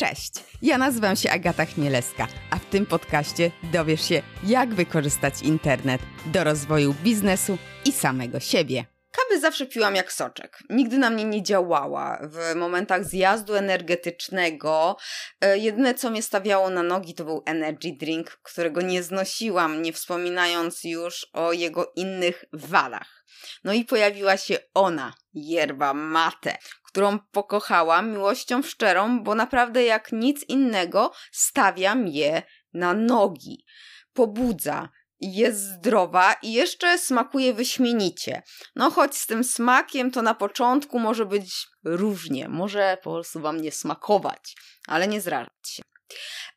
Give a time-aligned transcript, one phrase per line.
[0.00, 0.32] Cześć,
[0.62, 6.44] ja nazywam się Agata Chmielewska, a w tym podcaście dowiesz się, jak wykorzystać internet do
[6.44, 8.84] rozwoju biznesu i samego siebie.
[9.12, 10.58] Kawy zawsze piłam jak soczek.
[10.70, 12.18] Nigdy na mnie nie działała.
[12.22, 14.96] W momentach zjazdu energetycznego
[15.40, 19.92] e, jedyne co mnie stawiało na nogi to był energy drink, którego nie znosiłam, nie
[19.92, 23.24] wspominając już o jego innych wadach.
[23.64, 26.58] No i pojawiła się ona, yerba mate,
[26.88, 32.42] którą pokochałam miłością szczerą, bo naprawdę jak nic innego stawiam je
[32.72, 33.64] na nogi.
[34.12, 34.88] Pobudza,
[35.20, 38.42] jest zdrowa i jeszcze smakuje wyśmienicie.
[38.76, 43.60] No choć z tym smakiem to na początku może być różnie, może po prostu wam
[43.60, 44.54] nie smakować,
[44.86, 45.82] ale nie zrażać się.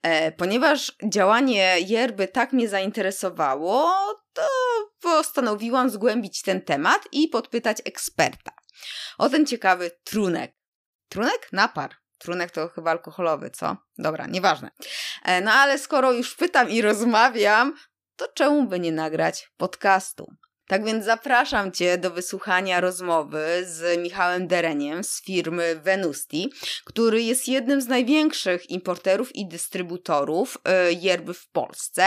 [0.02, 3.92] E, ponieważ działanie yerby tak mnie zainteresowało,
[4.34, 4.48] to
[5.02, 8.52] postanowiłam zgłębić ten temat i podpytać eksperta
[9.18, 10.56] o ten ciekawy trunek.
[11.10, 11.50] Trunek?
[11.52, 11.96] Napar.
[12.18, 13.78] Trunek to chyba alkoholowy, co?
[13.98, 14.72] Dobra, nieważne.
[15.24, 17.78] E, no ale skoro już pytam i rozmawiam,
[18.16, 20.34] to czemu by nie nagrać podcastu?
[20.72, 26.54] Tak więc zapraszam Cię do wysłuchania rozmowy z Michałem Dereniem z firmy Venusti,
[26.86, 32.04] który jest jednym z największych importerów i dystrybutorów e, yerby w Polsce,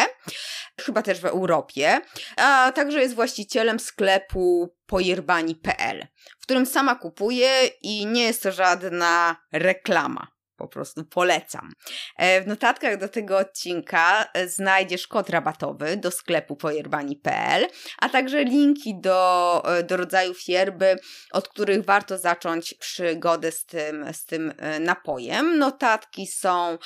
[0.81, 2.01] chyba też w Europie,
[2.37, 6.07] a także jest właścicielem sklepu pojerbani.pl,
[6.41, 7.51] w którym sama kupuję
[7.83, 10.34] i nie jest to żadna reklama.
[10.57, 11.73] Po prostu polecam.
[12.17, 17.67] E, w notatkach do tego odcinka e, znajdziesz kod rabatowy do sklepu pojerbani.pl,
[17.99, 20.97] a także linki do, e, do rodzajów yerby,
[21.33, 25.59] od których warto zacząć przygodę z tym, z tym napojem.
[25.59, 26.79] Notatki są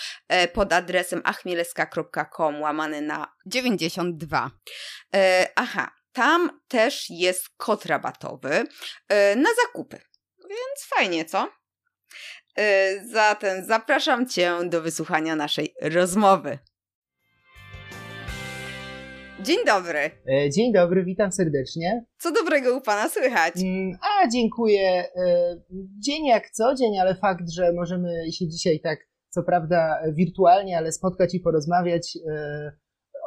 [0.53, 4.51] pod adresem achmieleska.com łamane na 92.
[5.57, 8.65] Aha, tam też jest kod rabatowy
[9.37, 10.01] na zakupy.
[10.49, 11.49] Więc fajnie, co?
[12.57, 16.59] E, zatem zapraszam Cię do wysłuchania naszej rozmowy.
[19.41, 19.99] Dzień dobry.
[20.29, 22.05] E, dzień dobry, witam serdecznie.
[22.19, 23.55] Co dobrego u Pana słychać?
[23.57, 25.05] Mm, a, dziękuję.
[25.17, 25.57] E,
[25.99, 28.99] dzień jak co dzień, ale fakt, że możemy się dzisiaj tak,
[29.31, 32.19] co prawda wirtualnie, ale spotkać i porozmawiać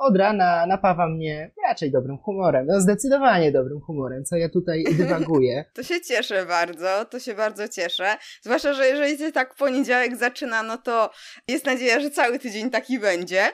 [0.02, 2.66] od rana napawa mnie raczej dobrym humorem.
[2.68, 5.66] No zdecydowanie dobrym humorem, co ja tutaj dywaguję.
[5.74, 8.18] to się cieszę bardzo, to się bardzo cieszę.
[8.42, 11.10] Zwłaszcza, że jeżeli się tak poniedziałek zaczyna, no to
[11.48, 13.48] jest nadzieja, że cały tydzień taki będzie.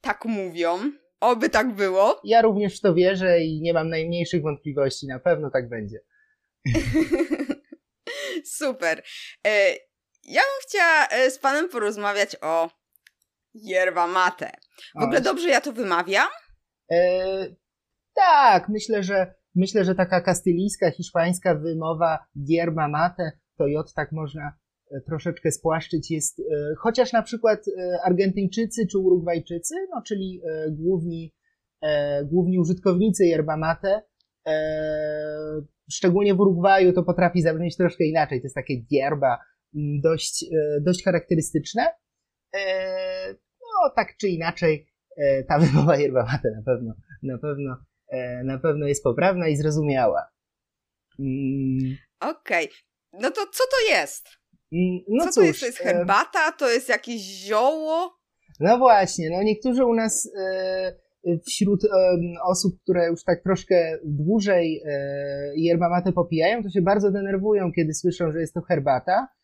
[0.00, 0.78] Tak mówią.
[1.20, 2.20] Oby tak było.
[2.24, 5.06] Ja również w to wierzę i nie mam najmniejszych wątpliwości.
[5.06, 5.98] Na pewno tak będzie.
[8.58, 9.02] Super.
[9.46, 9.72] E,
[10.24, 12.70] ja bym chciała e, z panem porozmawiać o
[13.54, 14.50] Yerba mate.
[15.00, 16.28] W ogóle dobrze ja to wymawiam?
[16.92, 17.46] E,
[18.14, 24.52] tak, myślę, że myślę, że taka kastylijska, hiszpańska wymowa yerba mate, to J tak można
[24.90, 26.10] e, troszeczkę spłaszczyć.
[26.10, 26.44] Jest, e,
[26.78, 27.64] chociaż na przykład
[28.04, 31.34] Argentyńczycy czy Urugwajczycy, no czyli główni,
[32.24, 34.02] główni użytkownicy yerba mate,
[35.90, 39.38] szczególnie w Urugwaju to potrafi zabrzmieć troszkę inaczej, to jest takie yerba
[40.02, 40.44] dość,
[40.82, 41.86] dość charakterystyczne
[43.84, 47.76] no tak czy inaczej e, ta wymowa yerba mate na pewno, na pewno,
[48.08, 50.28] e, na pewno jest poprawna i zrozumiała.
[51.18, 51.96] Mm.
[52.20, 52.66] Okej.
[52.66, 53.20] Okay.
[53.22, 54.28] No to co to jest?
[54.72, 55.60] Mm, no co cóż, to jest?
[55.60, 56.52] To jest herbata?
[56.52, 58.18] To jest jakieś zioło?
[58.60, 60.30] No właśnie, no niektórzy u nas
[61.46, 61.80] wśród
[62.44, 64.82] osób, które już tak troszkę dłużej
[65.56, 69.37] yerba mate popijają, to się bardzo denerwują, kiedy słyszą, że jest to herbata, E,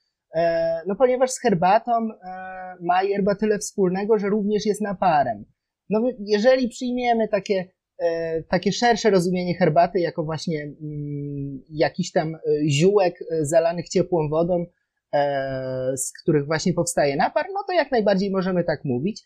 [0.87, 2.17] no ponieważ z herbatą e,
[2.81, 5.45] ma yerba tyle wspólnego, że również jest naparem.
[5.91, 7.65] No jeżeli przyjmiemy takie,
[7.99, 12.37] e, takie szersze rozumienie herbaty jako właśnie mm, jakiś tam
[12.69, 14.67] ziółek zalanych ciepłą wodą,
[15.97, 19.23] z których właśnie powstaje napar, no to jak najbardziej możemy tak mówić.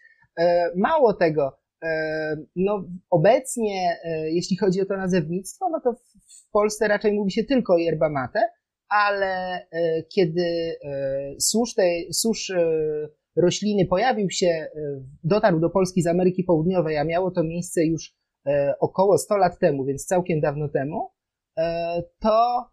[0.76, 1.58] Mało tego,
[2.56, 5.92] no obecnie, jeśli chodzi o to nazewnictwo, no to
[6.48, 8.40] w Polsce raczej mówi się tylko yerba mate,
[8.88, 12.68] ale e, kiedy e, susz, tej, susz e,
[13.36, 14.66] rośliny pojawił się,
[15.24, 18.14] dotarł do Polski z Ameryki Południowej, a miało to miejsce już
[18.80, 21.10] około 100 lat temu, więc całkiem dawno temu,
[22.20, 22.64] to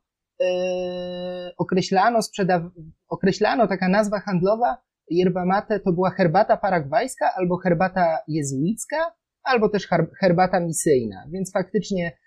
[1.58, 2.64] określano, sprzedaw...
[3.10, 4.78] określano taka nazwa handlowa
[5.10, 9.88] yerba mate to była herbata paragwajska albo herbata jezuicka, albo też
[10.22, 12.18] herbata misyjna, więc faktycznie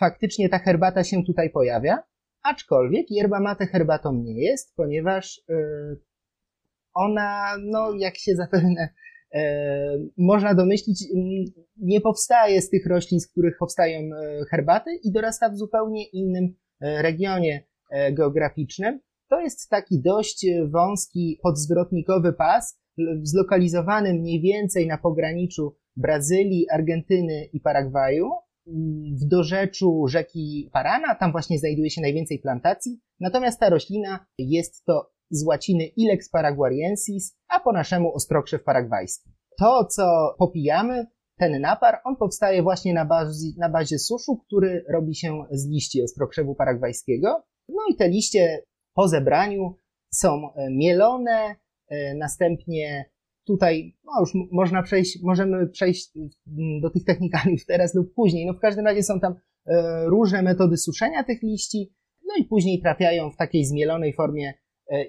[0.00, 2.02] faktycznie ta herbata się tutaj pojawia.
[2.42, 6.00] Aczkolwiek yerba mate herbatą nie jest, ponieważ y,
[6.94, 8.88] ona, no jak się zapewne
[9.34, 9.38] y,
[10.18, 11.04] można domyślić,
[11.76, 16.54] nie powstaje z tych roślin, z których powstają y, herbaty i dorasta w zupełnie innym
[16.80, 17.64] regionie
[18.12, 19.00] geograficznym.
[19.28, 22.80] To jest taki dość wąski podzwrotnikowy pas,
[23.22, 28.30] zlokalizowany mniej więcej na pograniczu Brazylii, Argentyny i Paragwaju,
[29.22, 35.10] w dorzeczu rzeki Parana, tam właśnie znajduje się najwięcej plantacji, natomiast ta roślina jest to
[35.30, 39.30] z łaciny Ilex paraguariensis, a po naszemu ostrokrzew paragwajski.
[39.58, 41.06] To, co popijamy,
[41.38, 46.02] ten napar, on powstaje właśnie na bazie, na bazie suszu, który robi się z liści
[46.02, 47.42] ostrokrzewu paragwajskiego.
[47.68, 48.62] No i te liście
[48.94, 49.78] po zebraniu
[50.10, 51.56] są mielone,
[51.88, 53.10] e, następnie
[53.48, 58.46] tutaj no już można przejść, możemy przejść mm, do tych technikaliów teraz lub później.
[58.46, 59.34] No w każdym razie są tam
[59.66, 61.92] e, różne metody suszenia tych liści,
[62.28, 64.54] no i później trafiają w takiej zmielonej formie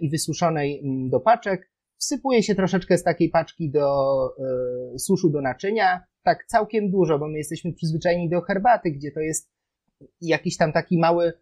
[0.01, 1.71] i wysuszonej mm, do paczek.
[1.97, 3.89] Wsypuje się troszeczkę z takiej paczki do
[4.97, 9.51] suszu do naczynia, tak całkiem dużo, bo my jesteśmy przyzwyczajeni do herbaty, gdzie to jest
[10.21, 11.33] jakiś tam taki mały e,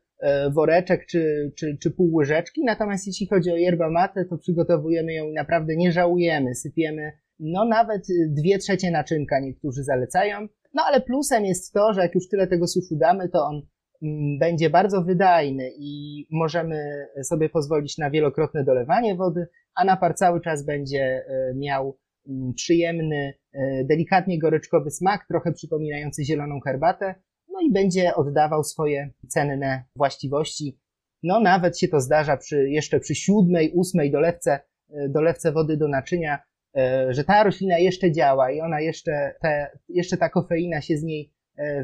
[0.56, 5.26] woreczek czy, czy, czy pół łyżeczki, natomiast jeśli chodzi o yerba mate, to przygotowujemy ją
[5.26, 11.46] i naprawdę nie żałujemy, sypiemy no nawet dwie trzecie naczynka niektórzy zalecają, no ale plusem
[11.46, 15.72] jest to, że jak już tyle tego suszu damy, to on mm, będzie bardzo wydajny
[15.80, 21.98] i możemy sobie pozwolić na wielokrotne dolewanie wody, a napar cały czas będzie e, miał
[22.30, 27.16] Mm, przyjemny, e, delikatnie goryczkowy smak, trochę przypominający zieloną herbatę,
[27.58, 30.80] no i będzie oddawał swoje cenne właściwości.
[31.24, 34.60] No nawet się to zdarza przy, jeszcze przy siódmej, ósmej dolewce,
[34.90, 36.40] e, dolewce wody do naczynia,
[36.78, 41.04] e, że ta roślina jeszcze działa i ona jeszcze, te, jeszcze ta kofeina się z
[41.04, 41.34] niej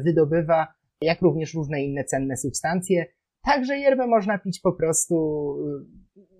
[0.04, 0.66] wydobywa,
[1.00, 3.06] jak również różne inne cenne substancje.
[3.44, 5.14] Także yerbę można pić po prostu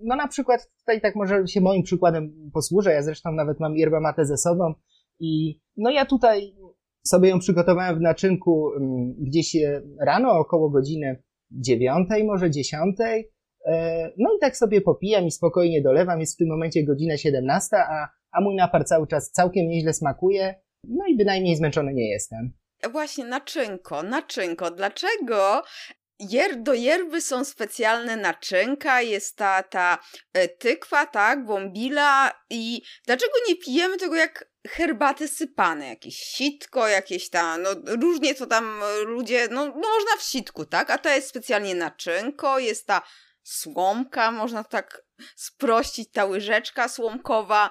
[0.03, 4.01] no na przykład tutaj tak może się moim przykładem posłużę, ja zresztą nawet mam yerbę
[4.01, 4.75] matę ze sobą
[5.21, 6.55] i no ja tutaj
[7.06, 13.31] sobie ją przygotowałem w naczynku mm, gdzieś e, rano około godziny dziewiątej, może dziesiątej,
[13.67, 17.77] e, no i tak sobie popijam i spokojnie dolewam, jest w tym momencie godzina 17,
[17.77, 20.55] a, a mój napar cały czas całkiem nieźle smakuje,
[20.89, 22.53] no i bynajmniej zmęczony nie jestem.
[22.93, 24.71] Właśnie, naczynko, naczynko.
[24.71, 25.62] Dlaczego
[26.21, 29.99] Jer, do yerby są specjalne naczynka, jest ta, ta
[30.33, 37.31] e, tykwa, tak, bombila i dlaczego nie pijemy tego jak herbaty sypane, jakieś sitko, jakieś
[37.31, 37.70] tam, no
[38.02, 42.58] różnie to tam ludzie, no, no można w sitku, tak, a to jest specjalnie naczynko,
[42.58, 43.02] jest ta
[43.43, 45.05] słomka, można tak
[45.37, 47.70] sprościć, ta łyżeczka słomkowa.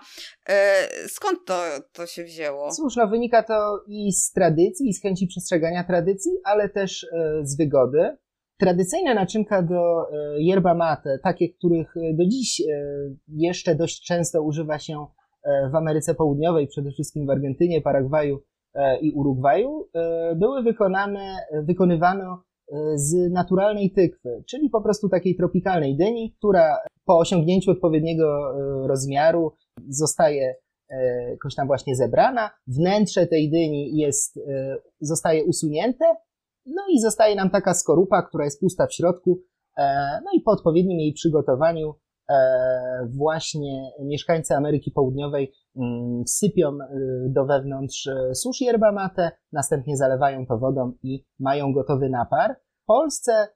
[0.50, 1.64] E, skąd to,
[1.94, 2.72] to się wzięło?
[2.72, 7.40] Cóż, no wynika to i z tradycji, i z chęci przestrzegania tradycji, ale też e,
[7.44, 8.18] z wygody.
[8.60, 12.66] Tradycyjne naczynka do e, yerba mate, takie, których e, do dziś e,
[13.28, 15.08] jeszcze dość często używa się
[15.72, 18.40] w Ameryce Południowej, przede wszystkim w Argentynie, Paragwaju
[19.02, 19.90] i Urugwaju,
[20.36, 22.44] były wykonane, wykonywano
[22.96, 28.54] z naturalnej tykwy, czyli po prostu takiej tropikalnej dyni, która po osiągnięciu odpowiedniego
[28.88, 29.52] rozmiaru
[29.90, 30.56] zostaje
[31.30, 32.50] jakoś tam właśnie zebrana.
[32.68, 34.40] Wnętrze tej dyni jest,
[35.02, 36.06] zostaje usunięte
[36.66, 39.40] no i zostaje nam taka skorupa, która jest pusta w środku.
[39.78, 41.94] E, no i po odpowiednim jej przygotowaniu e,
[43.10, 46.98] właśnie mieszkańcy Ameryki Południowej mm, sypią e,
[47.30, 52.56] do wewnątrz susz yerba mate, następnie zalewają to wodą i mają gotowy napar.
[52.84, 53.48] W Polsce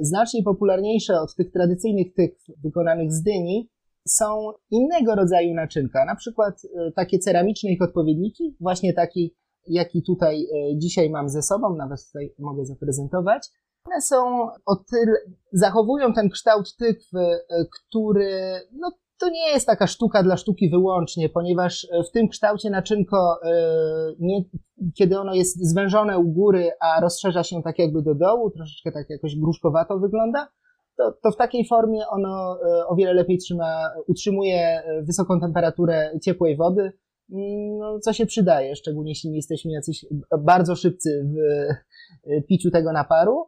[0.00, 2.30] znacznie popularniejsze od tych tradycyjnych tych
[2.64, 3.70] wykonanych z dyni
[4.08, 6.62] są innego rodzaju naczynka, na przykład
[6.96, 9.36] takie ceramiczne ich odpowiedniki, właśnie taki
[9.66, 13.48] jaki tutaj e, dzisiaj mam ze sobą, nawet tutaj mogę zaprezentować,
[13.86, 15.16] one są o tyle,
[15.52, 21.28] zachowują ten kształt tykwy, e, który, no, to nie jest taka sztuka dla sztuki wyłącznie,
[21.28, 23.40] ponieważ e, w tym kształcie naczynko,
[24.18, 24.44] nie,
[24.98, 29.10] kiedy ono jest zwężone u góry, a rozszerza się tak jakby do dołu, troszeczkę tak
[29.10, 30.48] jakoś gruszkowato wygląda,
[30.96, 32.58] to, to w takiej formie ono
[32.88, 36.92] o wiele lepiej trzyma, utrzymuje wysoką temperaturę ciepłej wody,
[37.78, 40.06] no, co się przydaje, szczególnie jeśli jesteśmy jacyś
[40.40, 41.38] bardzo szybcy w
[42.30, 43.46] e, piciu tego naparu.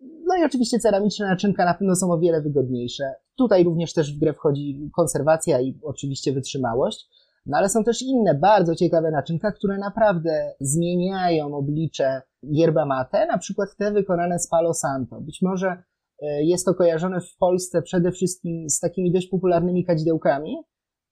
[0.00, 3.14] No i oczywiście ceramiczne naczynka na pewno są o wiele wygodniejsze.
[3.36, 7.08] Tutaj również też w grę wchodzi konserwacja i oczywiście wytrzymałość.
[7.46, 13.38] No ale są też inne bardzo ciekawe naczynka, które naprawdę zmieniają oblicze yerba mate, na
[13.38, 15.20] przykład te wykonane z Palo Santo.
[15.20, 15.82] Być może
[16.22, 20.56] e, jest to kojarzone w Polsce przede wszystkim z takimi dość popularnymi kadzidełkami,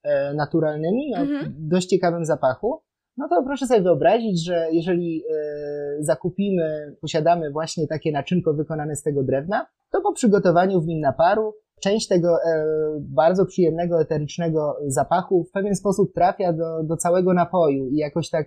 [0.02, 1.54] E, naturalnymi, o mhm.
[1.58, 2.82] dość ciekawym zapachu,
[3.16, 9.02] no to proszę sobie wyobrazić, że jeżeli e, zakupimy, posiadamy właśnie takie naczynko wykonane z
[9.02, 12.64] tego drewna, to po przygotowaniu w nim naparu część tego e,
[13.00, 18.47] bardzo przyjemnego, eterycznego zapachu w pewien sposób trafia do, do całego napoju i jakoś tak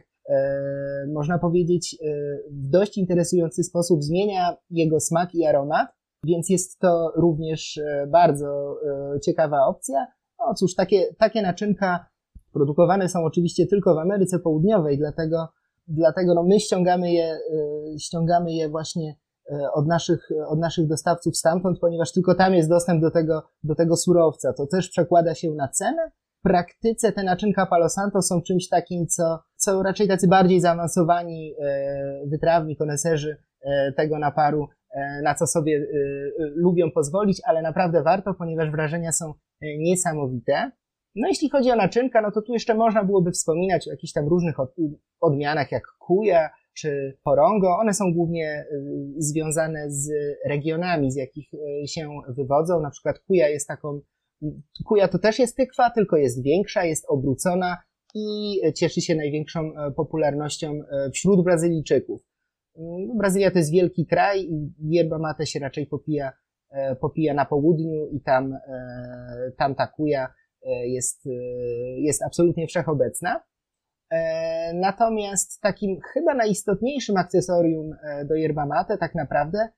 [1.13, 1.97] można powiedzieć
[2.51, 5.87] w dość interesujący sposób zmienia jego smak i aromat.
[6.25, 8.79] więc jest to również bardzo
[9.25, 10.07] ciekawa opcja.
[10.39, 12.05] No cóż, takie, takie naczynka
[12.55, 15.47] produkowane są oczywiście tylko w Ameryce Południowej, dlatego,
[15.87, 17.37] dlatego no my ściągamy je,
[17.99, 19.15] ściągamy je właśnie
[19.73, 23.95] od naszych, od naszych dostawców stamtąd, ponieważ tylko tam jest dostęp do tego, do tego
[23.95, 24.53] surowca.
[24.53, 26.11] To też przekłada się na cenę,
[26.45, 32.27] praktyce te naczynka Palo Santo są czymś takim, co, co raczej tacy bardziej zaawansowani e,
[32.27, 35.87] wytrawni, koneserzy e, tego naparu, e, na co sobie
[36.55, 40.71] lubią pozwolić, ale naprawdę warto, ponieważ wrażenia są niesamowite.
[41.15, 44.27] No jeśli chodzi o naczynka, no to tu jeszcze można byłoby wspominać o jakichś tam
[44.27, 44.55] różnych
[45.21, 47.77] odmianach jak kuja czy porongo.
[47.77, 48.65] One są głównie
[49.17, 50.09] związane z
[50.45, 51.49] regionami, z jakich
[51.87, 52.81] się wywodzą.
[52.81, 54.01] Na przykład kuja jest taką
[54.85, 57.77] Kuja to też jest tykwa, tylko jest większa, jest obrócona
[58.15, 62.21] i cieszy się największą e, popularnością e, wśród Brazylijczyków.
[62.77, 66.31] Mm, Brazylia to jest wielki kraj i yerba mate się raczej popija,
[66.71, 68.57] e, popija na południu i tam,
[69.57, 70.27] tam ta kuja
[70.65, 71.29] jest,
[71.97, 73.43] jest absolutnie wszechobecna.
[74.73, 77.95] Natomiast takim chyba najistotniejszym akcesorium
[78.25, 79.69] do yerba mate tak naprawdę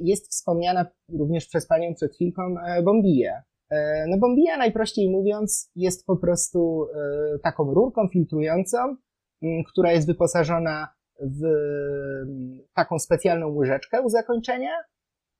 [0.00, 3.42] jest wspomniana również przez panią przed chwilką bombija.
[3.72, 8.96] E, no bombija najprościej mówiąc jest po prostu e, taką rurką filtrującą,
[9.66, 10.88] która jest wyposażona
[11.20, 11.42] w
[12.74, 14.70] taką specjalną łyżeczkę u zakończenia.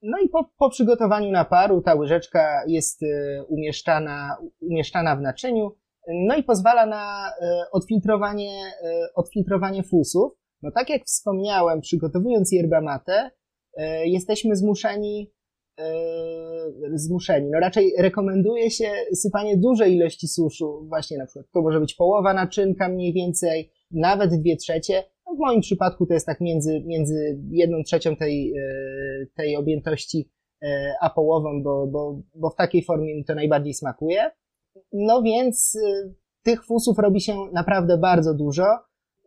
[0.03, 5.77] No i po, po przygotowaniu naparu ta łyżeczka jest e, umieszczana, umieszczana w naczyniu,
[6.09, 7.33] no i pozwala na
[7.73, 8.73] odfiltrowanie,
[9.15, 10.33] odfiltrowanie fusów.
[10.63, 13.31] No tak jak wspomniałem, przygotowując yerba mate,
[14.05, 15.33] jesteśmy zmuszeni
[16.95, 17.51] zmuszeni.
[17.51, 22.35] No raczej rekomenduje się sypanie dużej ilości suszu, właśnie na przykład to może być połowa
[22.35, 25.05] naczynka mniej więcej, nawet dwie trzecie.
[25.37, 30.31] W moim przypadku to jest tak między, między jedną trzecią tej, e, tej objętości
[30.63, 34.31] e, a połową, bo, bo, bo w takiej formie mi to najbardziej smakuje.
[34.93, 35.79] No więc
[36.43, 38.65] tych fusów robi się naprawdę bardzo dużo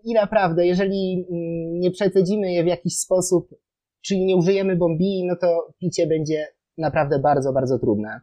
[0.03, 3.47] i naprawdę, jeżeli mm, nie przecedzimy je w jakiś sposób
[4.05, 6.47] czyli nie użyjemy bombii, no to picie będzie
[6.77, 8.21] naprawdę bardzo, bardzo trudne.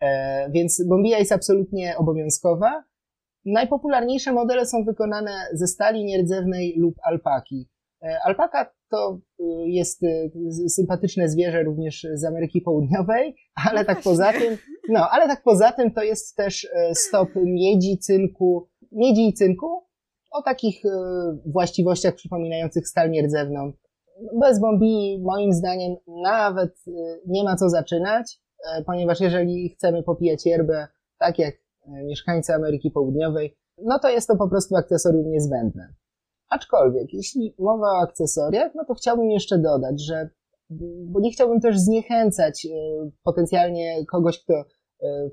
[0.00, 2.84] E, więc bombija jest absolutnie obowiązkowa.
[3.44, 7.68] Najpopularniejsze modele są wykonane ze stali nierdzewnej lub alpaki.
[8.02, 10.30] E, alpaka to y, jest y,
[10.68, 13.36] sympatyczne zwierzę również z Ameryki Południowej,
[13.68, 14.58] ale no tak poza tym,
[14.88, 19.82] no, ale tak poza tym to jest też e, stop miedzi, cynku, miedzi i cynku
[20.30, 20.82] o takich
[21.46, 23.72] właściwościach przypominających stal nierdzewną
[24.40, 26.74] bez bombii moim zdaniem nawet
[27.26, 28.40] nie ma co zaczynać,
[28.78, 34.28] e, ponieważ jeżeli chcemy popijać yerbę tak jak e, mieszkańcy Ameryki Południowej, no to jest
[34.28, 35.94] to po prostu akcesorium niezbędne.
[36.48, 40.30] Aczkolwiek, jeśli mowa o akcesoriach, no to chciałbym jeszcze dodać, że
[41.04, 42.70] bo nie chciałbym też zniechęcać e,
[43.22, 44.64] potencjalnie kogoś, kto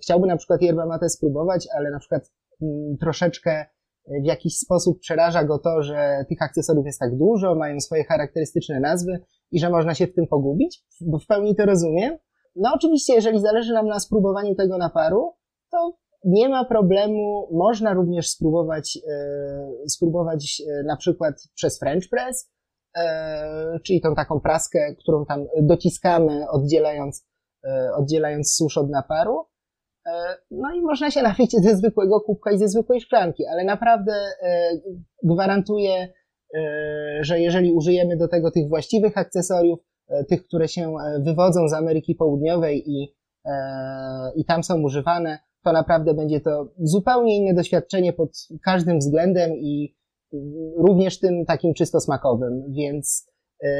[0.02, 3.66] chciałby na przykład yerba mate spróbować, ale na przykład mm, troszeczkę
[4.24, 8.80] w jakiś sposób przeraża go to, że tych akcesoriów jest tak dużo, mają swoje charakterystyczne
[8.80, 9.20] nazwy
[9.52, 12.18] i że można się w tym pogubić, bo w pełni to rozumiem.
[12.56, 15.34] No oczywiście, jeżeli zależy nam na spróbowaniu tego naparu,
[15.72, 22.52] to nie ma problemu, można również spróbować, e, spróbować e, na przykład przez French Press,
[22.98, 27.30] e, czyli tą taką praskę, którą tam dociskamy, oddzielając,
[27.96, 29.46] oddzielając susz od naparu.
[30.52, 34.14] No i można się napić ze zwykłego kubka i ze zwykłej szklanki, ale naprawdę
[35.24, 36.14] gwarantuję,
[37.22, 39.80] że jeżeli użyjemy do tego tych właściwych akcesoriów,
[40.30, 43.16] tych, które się wywodzą z Ameryki Południowej i,
[44.36, 48.30] i tam są używane, to naprawdę będzie to zupełnie inne doświadczenie pod
[48.66, 49.96] każdym względem i
[50.78, 53.32] również tym takim czysto smakowym, więc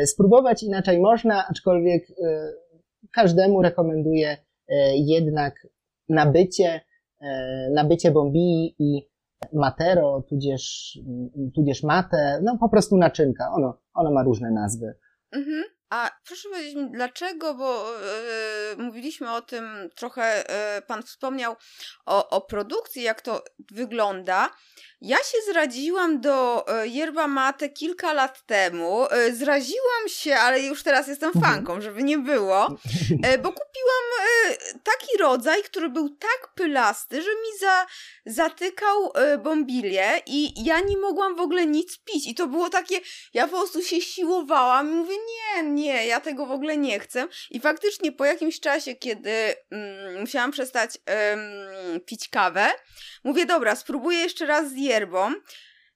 [0.06, 2.08] spróbować inaczej można, aczkolwiek
[3.14, 4.38] każdemu rekomenduję
[4.96, 5.54] jednak
[6.10, 6.82] nabycie,
[7.22, 9.10] e, nabycie bombii i
[9.54, 10.98] matero, tudzież,
[11.56, 13.52] tudzież mate, no po prostu naczynka.
[13.52, 14.94] Ono, ono ma różne nazwy.
[15.32, 15.64] Mhm.
[15.90, 17.94] A proszę powiedzieć mi, dlaczego, bo
[18.78, 21.56] yy, mówiliśmy o tym trochę, yy, pan wspomniał
[22.06, 24.50] o, o produkcji, jak to wygląda.
[25.02, 29.06] Ja się zradziłam do e, yerba mate kilka lat temu.
[29.34, 31.54] Zraziłam się, ale już teraz jestem mhm.
[31.54, 32.68] fanką, żeby nie było,
[33.44, 34.06] bo kupiłam
[34.84, 37.86] taki rodzaj, który był tak pylasty, że mi za,
[38.26, 42.28] zatykał bombilię i ja nie mogłam w ogóle nic pić.
[42.28, 43.00] I to było takie,
[43.34, 47.28] ja po prostu się siłowałam i mówię, nie, nie, ja tego w ogóle nie chcę.
[47.52, 50.98] I faktycznie po jakimś czasie, kiedy mm, musiałam przestać
[52.06, 52.68] pić kawę,
[53.24, 55.34] mówię, dobra, spróbuję jeszcze raz z yerbą.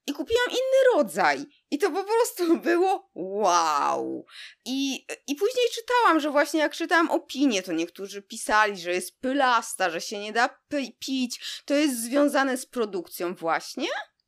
[0.07, 1.45] i kupiłam inny rodzaj.
[1.71, 4.25] I to po prostu było wow.
[4.65, 9.89] I, I później czytałam, że właśnie jak czytałam opinie, to niektórzy pisali, że jest pylasta,
[9.89, 10.49] że się nie da
[10.99, 11.61] pić.
[11.65, 13.87] To jest związane z produkcją właśnie?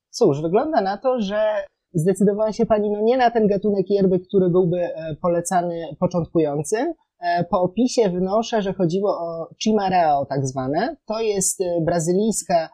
[0.09, 1.65] Cóż, wygląda na to, że
[1.95, 6.93] zdecydowała się pani no nie na ten gatunek yerby, który byłby e, polecany początkującym.
[7.19, 10.95] E, po opisie wnoszę, że chodziło o chimareo tak zwane.
[11.05, 12.69] To jest e, brazylijska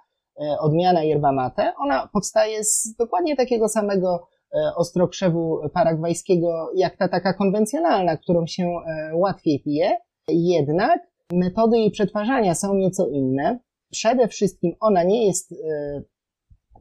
[0.60, 1.74] odmiana yerba mate.
[1.78, 4.28] Ona powstaje z dokładnie takiego samego
[4.76, 8.76] ostrokrzewu paragwajskiego, jak ta taka konwencjonalna, którą się
[9.14, 9.98] łatwiej pije.
[10.28, 11.00] Jednak
[11.34, 13.60] metody jej przetwarzania są nieco inne.
[13.92, 15.54] Przede wszystkim ona nie jest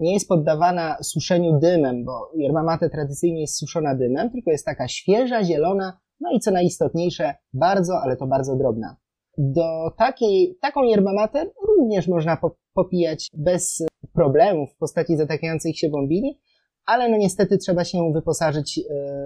[0.01, 4.89] nie jest poddawana suszeniu dymem, bo yerba mate tradycyjnie jest suszona dymem, tylko jest taka
[4.89, 8.97] świeża, zielona, no i co najistotniejsze, bardzo, ale to bardzo drobna.
[9.39, 12.39] Do takiej, taką yerba mate również można
[12.75, 16.41] popijać bez problemów w postaci zatykających się bombini,
[16.87, 18.83] ale no niestety trzeba się wyposażyć e,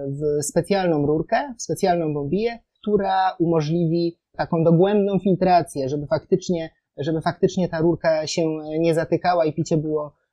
[0.07, 7.69] w specjalną rurkę, w specjalną bombiję, która umożliwi taką dogłębną filtrację, żeby faktycznie, żeby faktycznie
[7.69, 8.41] ta rurka się
[8.79, 10.24] nie zatykała i picie było E,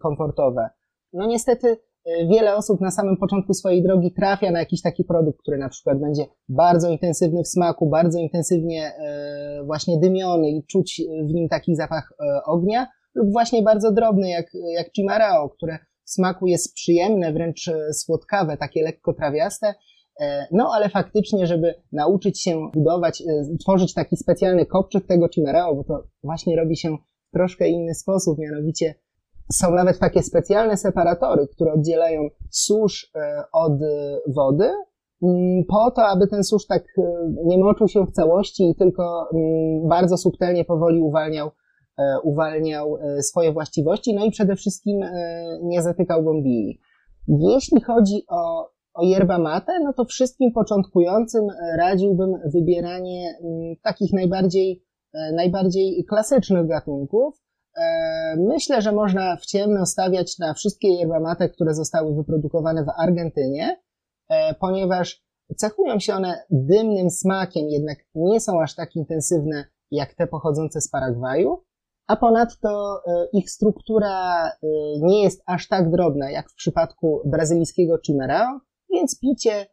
[0.00, 0.68] komfortowe.
[1.12, 1.68] No niestety
[2.04, 5.68] e, wiele osób na samym początku swojej drogi trafia na jakiś taki produkt, który na
[5.68, 11.48] przykład będzie bardzo intensywny w smaku, bardzo intensywnie e, właśnie dymiony i czuć w nim
[11.48, 12.12] taki zapach
[12.46, 14.46] ognia, lub właśnie bardzo drobny jak,
[14.76, 19.74] jak chimarao, które w smaku jest przyjemne, wręcz słodkawe, takie lekko trawiaste,
[20.52, 23.22] no ale faktycznie, żeby nauczyć się budować,
[23.60, 26.96] tworzyć taki specjalny kopczyk tego chimarao, bo to właśnie robi się
[27.28, 28.94] w troszkę inny sposób, mianowicie
[29.52, 34.70] są nawet takie specjalne separatory, które oddzielają susz e, od e, wody,
[35.22, 37.02] mm, po to, aby ten susz tak e,
[37.44, 41.50] nie moczył się w całości i tylko mm, bardzo subtelnie, powoli uwalniał,
[42.22, 45.00] uwalniał swoje właściwości, no i przede wszystkim
[45.62, 46.80] nie zatykał bombii.
[47.28, 51.46] Jeśli chodzi o, o yerba mate, no to wszystkim początkującym
[51.78, 54.82] radziłbym wybieranie mm, takich najbardziej,
[55.34, 57.34] najbardziej klasycznych gatunków,
[58.36, 63.80] myślę, że można w ciemno stawiać na wszystkie yerba mate, które zostały wyprodukowane w Argentynie,
[64.28, 65.22] e, ponieważ
[65.56, 70.88] cechują się one dymnym smakiem, jednak nie są aż tak intensywne jak te pochodzące z
[70.88, 71.64] Paragwaju,
[72.06, 74.50] a ponadto e, ich struktura
[75.00, 78.60] nie jest aż tak drobna jak w przypadku brazylijskiego Chimerao,
[78.92, 79.66] więc picie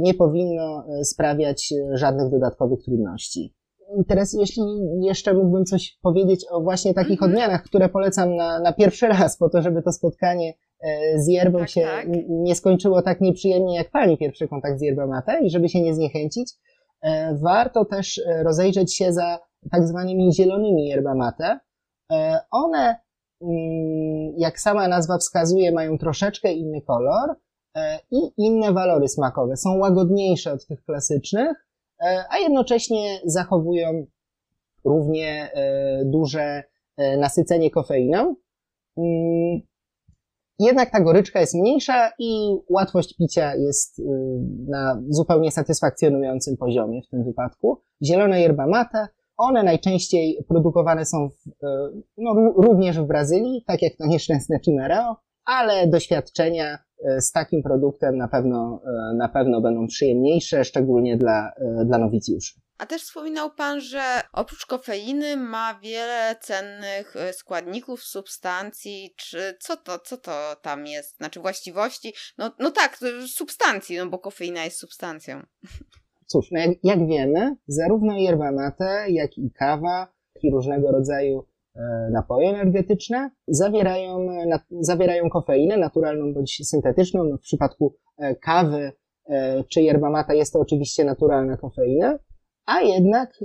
[0.00, 3.54] nie powinno sprawiać żadnych dodatkowych trudności
[3.96, 4.62] interes, jeśli
[5.00, 7.30] jeszcze mógłbym coś powiedzieć o właśnie takich mhm.
[7.30, 11.58] odmianach, które polecam na, na pierwszy raz, po to, żeby to spotkanie e, z yerbą
[11.58, 12.06] tak, się tak.
[12.28, 15.94] nie skończyło tak nieprzyjemnie jak pani pierwszy kontakt z yerbą mate i żeby się nie
[15.94, 16.52] zniechęcić,
[17.02, 19.38] e, warto też e, rozejrzeć się za
[19.70, 21.58] tak zwanymi zielonymi yerba mate.
[22.50, 22.96] One,
[23.42, 27.36] mm, jak sama nazwa wskazuje, mają troszeczkę inny kolor
[28.10, 29.56] i inne walory smakowe.
[29.56, 31.65] Są łagodniejsze od tych klasycznych,
[32.30, 34.06] a jednocześnie zachowują
[34.84, 36.62] równie e, duże
[36.96, 38.34] e, nasycenie kofeiną.
[38.96, 39.60] Mm,
[40.58, 44.02] jednak ta goryczka jest mniejsza i łatwość picia jest
[44.68, 47.82] na zupełnie satysfakcjonującym poziomie w tym wypadku.
[48.04, 51.66] Zielone yerba mate, one najczęściej produkowane są w,
[52.16, 56.85] no, również w Brazylii, tak jak to nieszczęsne Chimereo, ale doświadczenia E,
[57.18, 62.60] z takim produktem na pewno, e, na pewno będą przyjemniejsze, szczególnie dla, e, dla nowicjuszy.
[62.78, 69.98] A też wspominał Pan, że oprócz kofeiny ma wiele cennych składników, substancji, czy co to,
[69.98, 71.16] co to tam jest?
[71.16, 72.12] Znaczy właściwości?
[72.38, 75.42] No, no tak, substancji, no bo kofeina jest substancją.
[76.26, 80.08] Cóż, no jak, jak wiemy, zarówno yerba mate, jak i kawa,
[80.42, 81.55] i różnego rodzaju E,
[82.10, 84.26] napoje energetyczne zawierają,
[84.80, 87.24] zawierają kofeinę, naturalną bądź syntetyczną.
[87.24, 88.92] No w przypadku e, kawy
[89.28, 92.18] e, czy yerba mata jest to oczywiście naturalna kofeina,
[92.66, 93.38] a jednak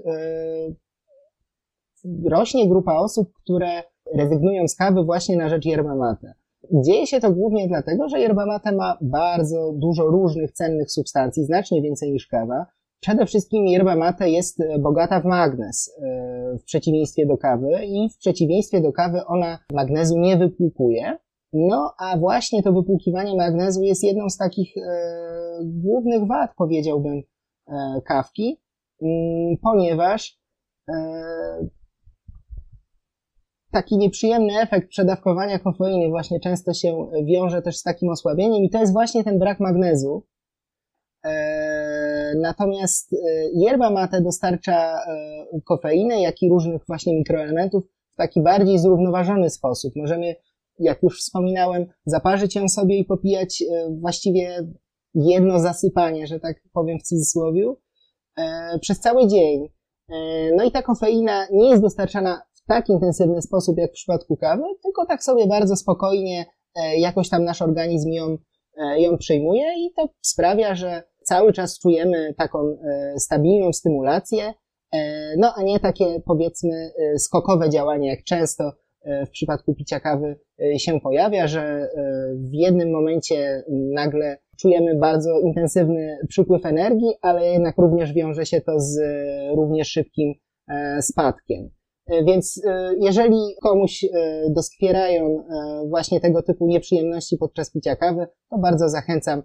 [2.29, 3.83] rośnie grupa osób, które
[4.15, 6.33] rezygnują z kawy właśnie na rzecz yerba mate.
[6.73, 11.81] Dzieje się to głównie dlatego, że yerba mate ma bardzo dużo różnych cennych substancji, znacznie
[11.81, 12.65] więcej niż kawa,
[13.01, 18.09] Przede wszystkim yerba mate jest e, bogata w magnez, e, w przeciwieństwie do kawy i
[18.09, 21.17] w przeciwieństwie do kawy ona magnezu nie wypłukuje.
[21.53, 24.81] No, a właśnie to wypłukiwanie magnezu jest jedną z takich e,
[25.63, 27.21] głównych wad, powiedziałbym,
[27.67, 28.61] e, kawki,
[29.01, 30.39] mm, ponieważ
[30.89, 30.93] e,
[33.71, 38.79] taki nieprzyjemny efekt przedawkowania kofeiny właśnie często się wiąże też z takim osłabieniem i to
[38.79, 40.25] jest właśnie ten brak magnezu,
[41.25, 42.00] E,
[42.35, 43.17] natomiast e,
[43.53, 49.95] yerba mate dostarcza e, kofeiny, jak i różnych właśnie mikroelementów w taki bardziej zrównoważony sposób.
[49.95, 50.35] Możemy
[50.79, 54.67] jak już wspominałem, zaparzyć ją sobie i popijać właściwie
[55.13, 57.73] jedno zasypanie, że tak powiem w cudzysłowie,
[58.81, 59.69] przez cały dzień.
[60.57, 64.63] No i ta kofeina nie jest dostarczana w tak intensywny sposób jak w przypadku kawy,
[64.83, 66.45] tylko tak sobie bardzo spokojnie
[66.97, 68.37] jakoś tam nasz organizm ją,
[68.97, 74.53] ją przyjmuje i to sprawia, że cały czas czujemy taką e, stabilną stymulację,
[74.93, 78.71] e, no a nie takie powiedzmy e, skokowe działanie, jak często
[79.27, 80.39] w przypadku picia kawy
[80.77, 81.89] się pojawia, że
[82.35, 88.79] w jednym momencie nagle czujemy bardzo intensywny przypływ energii, ale jednak również wiąże się to
[88.79, 88.99] z
[89.55, 90.33] również szybkim
[91.01, 91.69] spadkiem.
[92.27, 92.61] Więc
[92.99, 94.05] jeżeli komuś
[94.49, 95.43] doskwierają
[95.89, 99.43] właśnie tego typu nieprzyjemności podczas picia kawy, to bardzo zachęcam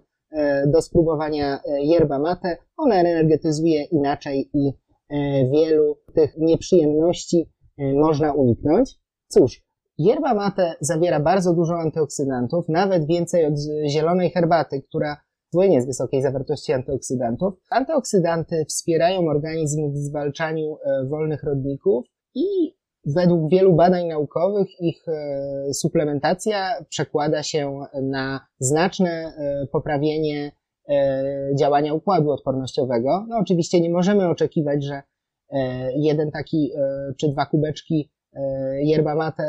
[0.67, 2.57] do spróbowania e, yerba mate.
[2.77, 4.69] Ona energetyzuje inaczej i
[5.09, 8.95] e, wielu tych nieprzyjemności można uniknąć.
[9.27, 9.63] Cóż,
[9.97, 13.53] yerba mate zawiera bardzo dużo antyoksydantów, nawet więcej od
[13.89, 15.17] zielonej herbaty, która
[15.53, 17.53] słynie z wysokiej zawartości antyoksydantów.
[17.69, 20.77] Antyoksydanty wspierają organizm w zwalczaniu
[21.09, 22.73] wolnych rodników i
[23.05, 30.51] według wielu badań naukowych ich e, suplementacja przekłada się na znaczne e, poprawienie
[30.89, 31.23] e,
[31.59, 33.25] działania układu odpornościowego.
[33.29, 35.01] No oczywiście nie możemy oczekiwać, że
[35.95, 36.71] jeden taki
[37.19, 38.11] czy dwa kubeczki
[38.83, 39.43] yerba mate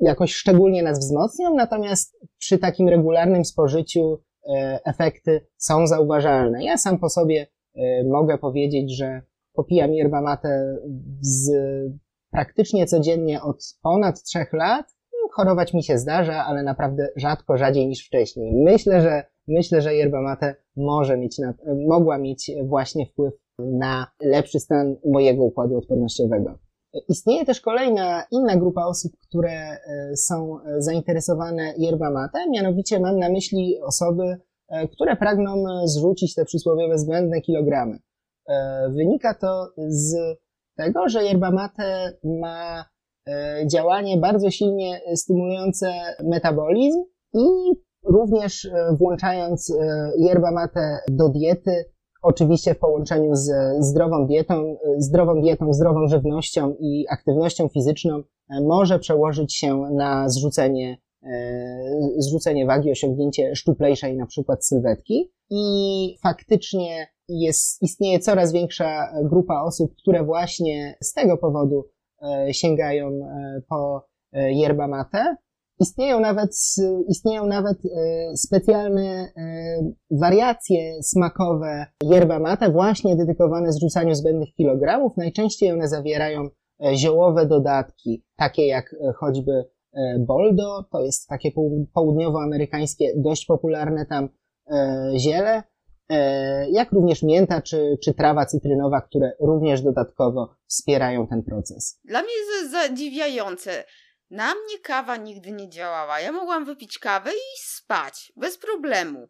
[0.00, 4.18] jakoś szczególnie nas wzmocnią, natomiast przy takim regularnym spożyciu
[4.84, 6.64] efekty są zauważalne.
[6.64, 7.46] Ja sam po sobie
[8.04, 9.22] mogę powiedzieć, że
[9.54, 10.78] popijam yerba mate
[11.20, 11.50] z
[12.30, 14.86] praktycznie codziennie od ponad trzech lat.
[15.32, 18.52] Chorować mi się zdarza, ale naprawdę rzadko, rzadziej niż wcześniej.
[18.64, 21.54] Myślę, że myślę, że yerba mate może mieć na,
[21.88, 26.58] mogła mieć właśnie wpływ na lepszy stan mojego układu odpornościowego.
[27.08, 29.78] Istnieje też kolejna inna grupa osób, które e,
[30.16, 34.36] są zainteresowane yerba mate, mianowicie mam na myśli osoby,
[34.68, 37.98] e, które pragną zrzucić te przysłowiowe zbędne kilogramy.
[38.48, 40.16] E, wynika to z
[40.76, 42.84] tego, że yerba mate ma
[43.26, 45.92] e, działanie bardzo silnie stymulujące
[46.24, 46.98] metabolizm
[47.34, 47.46] i
[48.04, 49.72] również e, włączając
[50.18, 51.84] yerba mate do diety,
[52.22, 58.22] oczywiście w połączeniu z zdrową dietą, zdrową dietą, zdrową żywnością i aktywnością fizyczną,
[58.62, 60.98] może przełożyć się na zrzucenie,
[62.18, 65.32] zrzucenie wagi, osiągnięcie szczuplejszej na przykład sylwetki.
[65.50, 71.84] I faktycznie jest, istnieje coraz większa grupa osób, które właśnie z tego powodu
[72.22, 75.36] e, sięgają e, po e, yerba mate.
[75.80, 76.50] Istnieją nawet,
[77.08, 77.78] istnieją nawet
[78.34, 79.32] specjalne
[80.10, 85.16] wariacje smakowe yerba mate, właśnie dedykowane zrzucaniu zbędnych kilogramów.
[85.16, 86.48] Najczęściej one zawierają
[86.94, 89.64] ziołowe dodatki, takie jak choćby
[90.18, 91.50] boldo, to jest takie
[91.94, 94.28] południowoamerykańskie, dość popularne tam
[95.16, 95.73] ziele, E,
[96.70, 102.00] jak również mięta czy, czy trawa cytrynowa, które również dodatkowo wspierają ten proces.
[102.04, 103.84] Dla mnie jest zadziwiające.
[104.30, 106.20] Na mnie kawa nigdy nie działała.
[106.20, 109.28] Ja mogłam wypić kawę i spać bez problemu.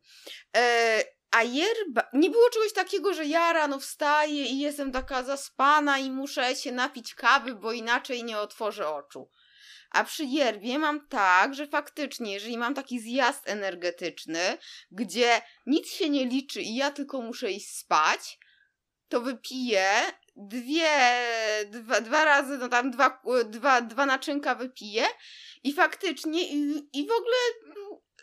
[0.56, 5.98] E, a yerba, nie było czegoś takiego, że ja rano wstaję i jestem taka zaspana
[5.98, 9.28] i muszę się napić kawy, bo inaczej nie otworzę oczu.
[9.94, 14.58] A przy yerbie mam tak, że faktycznie, jeżeli mam taki zjazd energetyczny,
[14.90, 18.38] gdzie nic się nie liczy i ja tylko muszę iść spać,
[19.08, 19.88] to wypiję
[20.36, 20.90] dwie,
[21.66, 25.06] dwa, dwa razy, no tam dwa, dwa, dwa naczynka wypiję
[25.64, 27.36] i faktycznie i, i w ogóle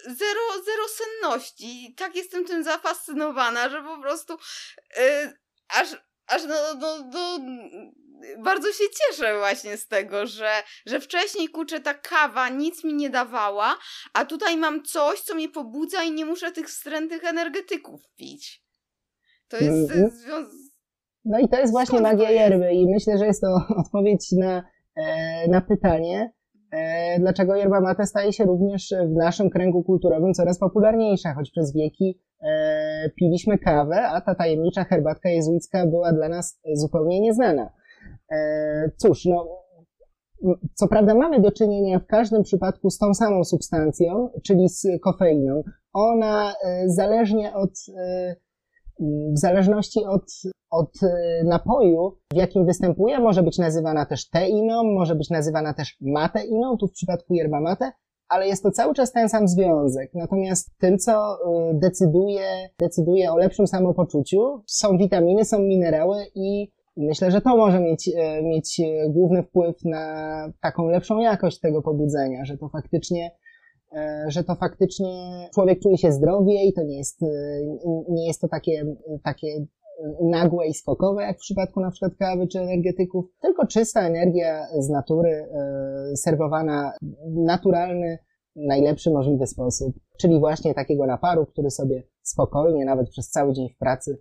[0.05, 1.93] zero, zero senności.
[1.97, 4.37] Tak jestem tym zafascynowana, że po prostu
[4.97, 5.87] yy, aż,
[6.27, 7.39] aż no, no, no,
[8.43, 10.49] bardzo się cieszę właśnie z tego, że,
[10.85, 13.75] że wcześniej kurczę ta kawa nic mi nie dawała,
[14.13, 18.63] a tutaj mam coś, co mnie pobudza i nie muszę tych wstrętnych energetyków pić.
[19.47, 20.45] To jest mm -hmm.
[21.25, 23.47] No i to jest właśnie Skąd magia yerby i myślę, że jest to
[23.85, 24.63] odpowiedź na,
[24.95, 26.31] e, na pytanie,
[26.71, 31.73] e, dlaczego yerba mate staje się również w naszym kręgu kulturowym coraz popularniejsza, choć przez
[31.73, 37.80] wieki e, piliśmy kawę, a ta tajemnicza herbatka jezuicka była dla nas zupełnie nieznana.
[38.31, 39.47] E, cóż, no,
[40.73, 45.63] co prawda mamy do czynienia w każdym przypadku z tą samą substancją, czyli z kofeiną.
[45.93, 48.35] Ona e, zależnie od, e,
[49.35, 50.31] w zależności od,
[50.69, 50.91] od
[51.45, 56.87] napoju, w jakim występuje, może być nazywana też teiną, może być nazywana też mateiną, tu
[56.87, 57.91] w przypadku yerba mate,
[58.29, 60.11] ale jest to cały czas ten sam związek.
[60.13, 61.37] Natomiast tym, co
[61.73, 68.11] decyduje, decyduje o lepszym samopoczuciu, są witaminy, są minerały i Myślę, że to może mieć,
[68.17, 73.31] e, mieć główny wpływ na taką lepszą jakość tego pobudzenia, że to faktycznie,
[74.27, 75.09] że to faktycznie
[75.53, 77.21] człowiek czuje się zdrowiej, to nie jest,
[78.09, 78.85] nie jest to takie,
[79.23, 79.47] takie
[80.21, 84.89] nagłe i skokowe, jak w przypadku na przykład kawy czy energetyków, tylko czysta energia z
[84.89, 85.47] natury,
[86.15, 88.17] serwowana w naturalny,
[88.55, 93.77] najlepszy możliwy sposób, czyli właśnie takiego naparu, który sobie spokojnie, nawet przez cały dzień w
[93.77, 94.17] pracy,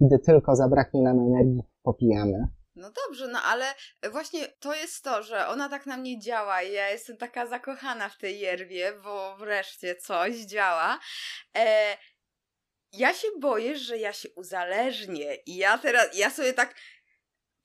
[0.00, 2.38] gdy tylko zabraknie nam energii, popijamy.
[2.76, 3.64] No dobrze, no ale
[4.12, 8.08] właśnie to jest to, że ona tak na mnie działa i ja jestem taka zakochana
[8.08, 10.98] w tej yerwie, bo wreszcie coś działa.
[11.56, 11.96] E,
[12.92, 16.74] ja się boję, że ja się uzależnię i ja teraz, ja sobie tak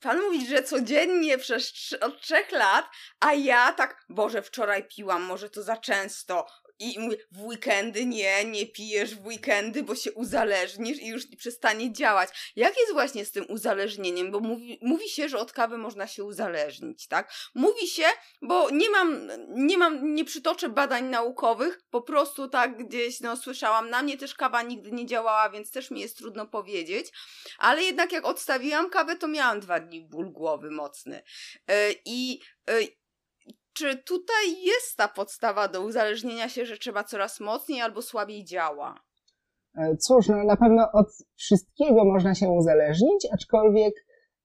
[0.02, 2.86] Pan mówi, że codziennie przez od trzech lat,
[3.19, 6.45] a ja tak, Boże, wczoraj piłam, może to za często,
[6.82, 11.94] i mówię, w weekendy nie, nie pijesz w weekendy, bo się uzależnisz i już przestanie
[11.94, 12.30] działać.
[12.56, 14.32] Jak jest właśnie z tym uzależnieniem?
[14.32, 17.34] Bo mówi, mówi się, że od kawy można się uzależnić, tak?
[17.56, 18.04] Mówi się,
[18.41, 23.89] bo nie mam, nie mam, nie przytoczę badań naukowych, po prostu tak gdzieś, no słyszałam,
[23.89, 27.08] na mnie też kawa nigdy nie działała, więc też mi jest trudno powiedzieć,
[27.58, 31.24] ale jednak jak odstawiłam kawę, to miałam dwa dni ból głowy mocny.
[31.67, 33.00] Yy, I yy,
[33.73, 38.95] czy tutaj jest ta podstawa do uzależnienia się, że trzeba coraz mocniej albo słabiej działa?
[39.77, 43.93] E, cóż, no na pewno od wszystkiego można się uzależnić, aczkolwiek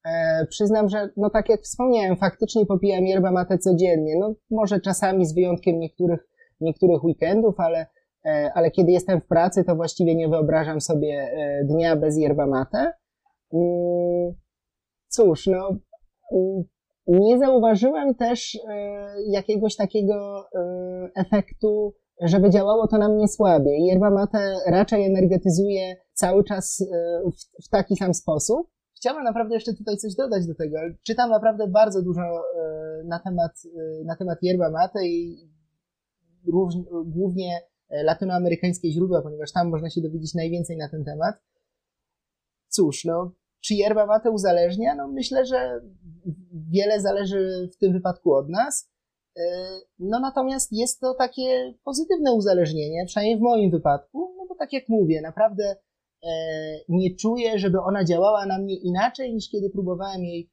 [0.04, 4.18] e, przyznam, że no tak jak wspomniałem, faktycznie popijam yerba mate codziennie.
[4.18, 6.20] No może czasami z wyjątkiem niektórych,
[6.60, 7.86] niektórych weekendów, ale,
[8.26, 12.46] e, ale kiedy jestem w pracy, to właściwie nie wyobrażam sobie e, dnia bez yerba
[12.46, 12.92] mate.
[13.52, 14.34] Mm,
[15.08, 15.68] cóż, no
[16.32, 16.64] mm,
[17.06, 18.78] nie zauważyłem też e,
[19.28, 23.84] jakiegoś takiego e, efektu, żeby działało to na mnie słabiej.
[23.84, 27.20] Yerba mate raczej energetyzuje cały czas e,
[27.64, 28.70] w, taki sam sposób.
[28.96, 30.76] Chciałbym naprawdę jeszcze tutaj coś dodać do tego.
[31.02, 32.22] Czytam naprawdę bardzo dużo
[33.04, 33.52] na temat,
[34.04, 35.36] na temat yerba mate i
[36.52, 36.74] róż,
[37.06, 41.34] głównie latynoamerykańskie źródła, ponieważ tam można się dowiedzieć najwięcej na ten temat.
[42.68, 43.32] Cóż, no,
[43.64, 44.94] czy yerba mate uzależnia?
[44.94, 45.80] No myślę, że
[46.70, 48.90] wiele zależy w tym wypadku od nas.
[49.36, 49.42] E,
[49.98, 54.88] no natomiast jest to takie pozytywne uzależnienie, przynajmniej w moim wypadku, no bo tak jak
[54.88, 55.76] mówię, naprawdę
[56.22, 56.28] e,
[56.88, 60.50] nie czuję, żeby ona działała na mnie inaczej niż kiedy próbowałem jej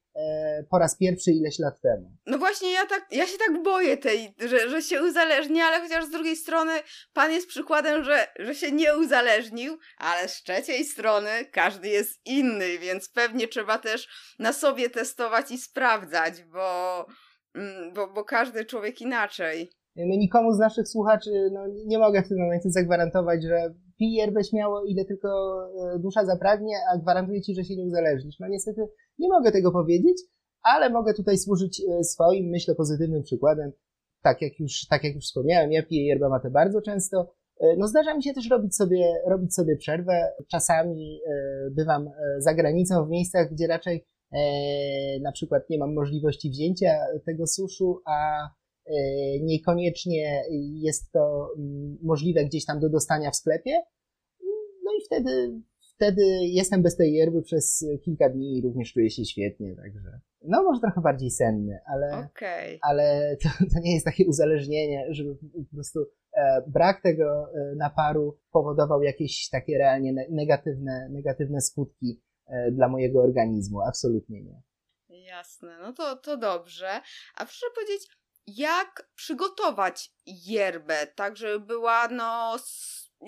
[0.69, 2.11] po raz pierwszy ileś lat temu.
[2.25, 6.05] No właśnie, ja, tak, ja się tak boję tej, że, że się uzależni, ale chociaż
[6.05, 6.71] z drugiej strony
[7.13, 12.77] pan jest przykładem, że, że się nie uzależnił, ale z trzeciej strony każdy jest inny,
[12.79, 14.07] więc pewnie trzeba też
[14.39, 17.05] na sobie testować i sprawdzać, bo,
[17.55, 19.69] mm, bo, bo każdy człowiek inaczej.
[19.95, 24.83] No nikomu z naszych słuchaczy no, nie mogę w tym momencie zagwarantować, że pij śmiało,
[24.85, 25.29] ile tylko
[25.95, 28.35] e, dusza zapragnie, a gwarantuję ci, że się nie uzależnisz.
[28.39, 28.81] No niestety
[29.19, 30.17] nie mogę tego powiedzieć,
[30.63, 33.71] ale mogę tutaj służyć e, swoim, myślę, pozytywnym przykładem.
[34.21, 37.33] Tak jak już, tak jak już wspomniałem, ja piję yerbę matę bardzo często.
[37.59, 40.31] E, no zdarza mi się też robić sobie, robić sobie przerwę.
[40.51, 41.19] Czasami
[41.71, 44.05] bywam za granicą w miejscach, gdzie raczej
[45.21, 46.89] na przykład nie mam możliwości wzięcia
[47.25, 48.49] tego suszu, a
[49.41, 53.81] niekoniecznie jest to mm, możliwe gdzieś tam do dostania w sklepie.
[54.83, 55.61] No i wtedy,
[55.95, 60.63] wtedy jestem bez tej yerby przez kilka dni i również czuję się świetnie, także no
[60.63, 62.79] może trochę bardziej senny, ale, okay.
[62.81, 65.35] ale to, to nie jest takie uzależnienie, żeby
[65.69, 65.99] po prostu
[66.33, 73.21] e, brak tego e, naparu powodował jakieś takie realnie negatywne, negatywne skutki e, dla mojego
[73.21, 73.81] organizmu.
[73.81, 74.61] Absolutnie nie.
[75.09, 76.89] Jasne, no to, to dobrze.
[77.35, 78.07] A proszę powiedzieć,
[78.47, 82.55] jak przygotować yerbę, tak żeby była no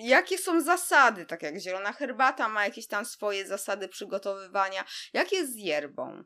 [0.00, 4.84] jakie są zasady, tak jak zielona herbata ma jakieś tam swoje zasady przygotowywania.
[5.14, 6.24] Jak jest z yerbą?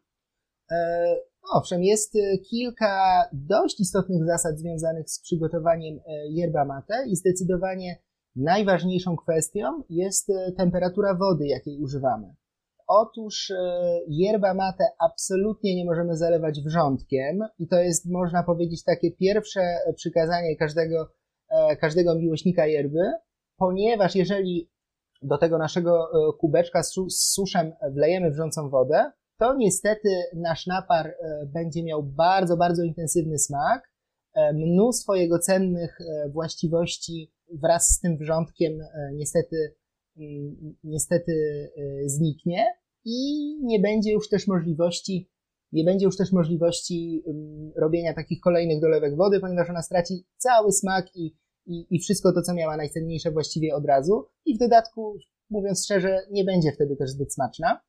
[0.71, 1.17] E,
[1.53, 8.03] owszem, jest e, kilka dość istotnych zasad związanych z przygotowaniem e, yerba mate i zdecydowanie
[8.37, 12.35] najważniejszą kwestią jest temperatura wody, jakiej używamy.
[12.87, 13.53] Otóż
[14.09, 19.61] yerba mate absolutnie nie możemy zalewać wrzątkiem i to jest, można powiedzieć, takie pierwsze
[19.97, 21.13] przykazanie każdego,
[21.81, 23.13] każdego miłośnika yerby,
[23.61, 24.71] ponieważ jeżeli
[25.23, 31.47] do tego naszego e, kubeczka z suszem wlejemy wrzącą wodę, to niestety nasz napar e,
[31.47, 33.91] będzie miał bardzo, bardzo intensywny smak.
[34.35, 35.99] E, mnóstwo jego cennych
[36.33, 38.73] właściwości wraz z tym wrzątkiem
[39.15, 39.75] niestety,
[40.17, 41.33] mm, niestety
[42.07, 42.67] zniknie
[43.05, 45.31] i nie będzie już też możliwości
[45.73, 50.73] nie będzie już też możliwości mm, robienia takich kolejnych dolewek wody, ponieważ ona straci cały
[50.73, 51.37] smak i
[51.71, 55.17] i, i wszystko to, co miała najcenniejsze właściwie od razu i w dodatku,
[55.51, 57.81] mówiąc szczerze, nie będzie wtedy też zbyt smaczna.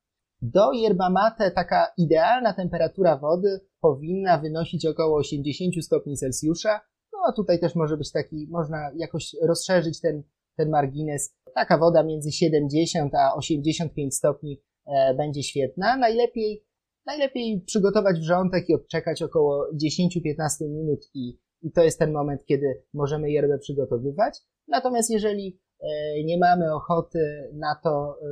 [0.42, 6.82] Do yerba mate taka idealna temperatura wody powinna wynosić około 80 stopni Celsjusza.
[7.14, 10.24] No tutaj też może być taki, można jakoś rozszerzyć ten,
[10.58, 11.36] ten margines.
[11.56, 15.98] Taka woda między 70 a 85 stopni e, będzie świetna.
[15.98, 16.66] Najlepiej,
[17.06, 22.84] najlepiej przygotować wrzątek i odczekać około 10-15 minut i, i to jest ten moment, kiedy
[22.94, 24.40] możemy yerbę przygotowywać.
[24.68, 25.88] Natomiast jeżeli e,
[26.24, 28.26] nie mamy ochoty na to, e,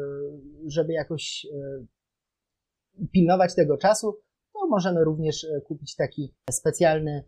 [0.67, 1.85] żeby jakoś e,
[3.11, 4.19] pilnować tego czasu,
[4.53, 7.23] to możemy również kupić taki specjalny,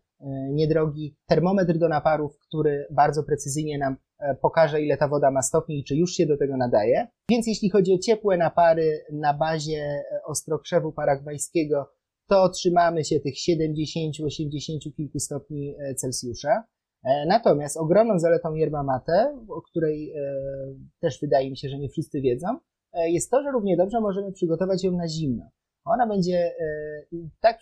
[0.50, 3.96] niedrogi termometr do naparów, który bardzo precyzyjnie nam
[4.42, 7.08] pokaże, ile ta woda ma stopni i czy już się do tego nadaje.
[7.30, 11.92] Więc jeśli chodzi o ciepłe napary na bazie ostrokrzewu paragwajskiego,
[12.32, 16.64] to trzymamy się tych 70-80 kilku stopni Celsjusza.
[17.28, 20.14] Natomiast ogromną zaletą yerba mate, o której
[21.00, 22.48] też wydaje mi się, że nie wszyscy wiedzą,
[22.94, 25.50] jest to, że równie dobrze możemy przygotować ją na zimno.
[25.86, 27.06] Ona będzie, e,
[27.40, 27.60] tak,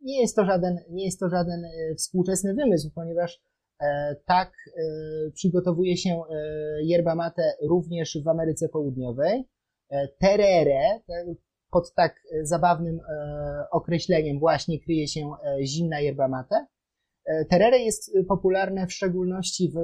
[0.00, 3.40] nie jest to żaden, nie jest to żaden e, współczesny wymysł, ponieważ
[3.80, 4.52] e, tak
[5.34, 6.22] przygotowuje się
[6.82, 9.44] yerba mate również w Ameryce Południowej.
[10.18, 11.00] Terere,
[11.70, 13.00] pod tak zabawnym
[13.70, 15.32] określeniem właśnie kryje się
[15.64, 16.66] zimna yerba mate.
[17.50, 19.78] Terere jest popularne w szczególności w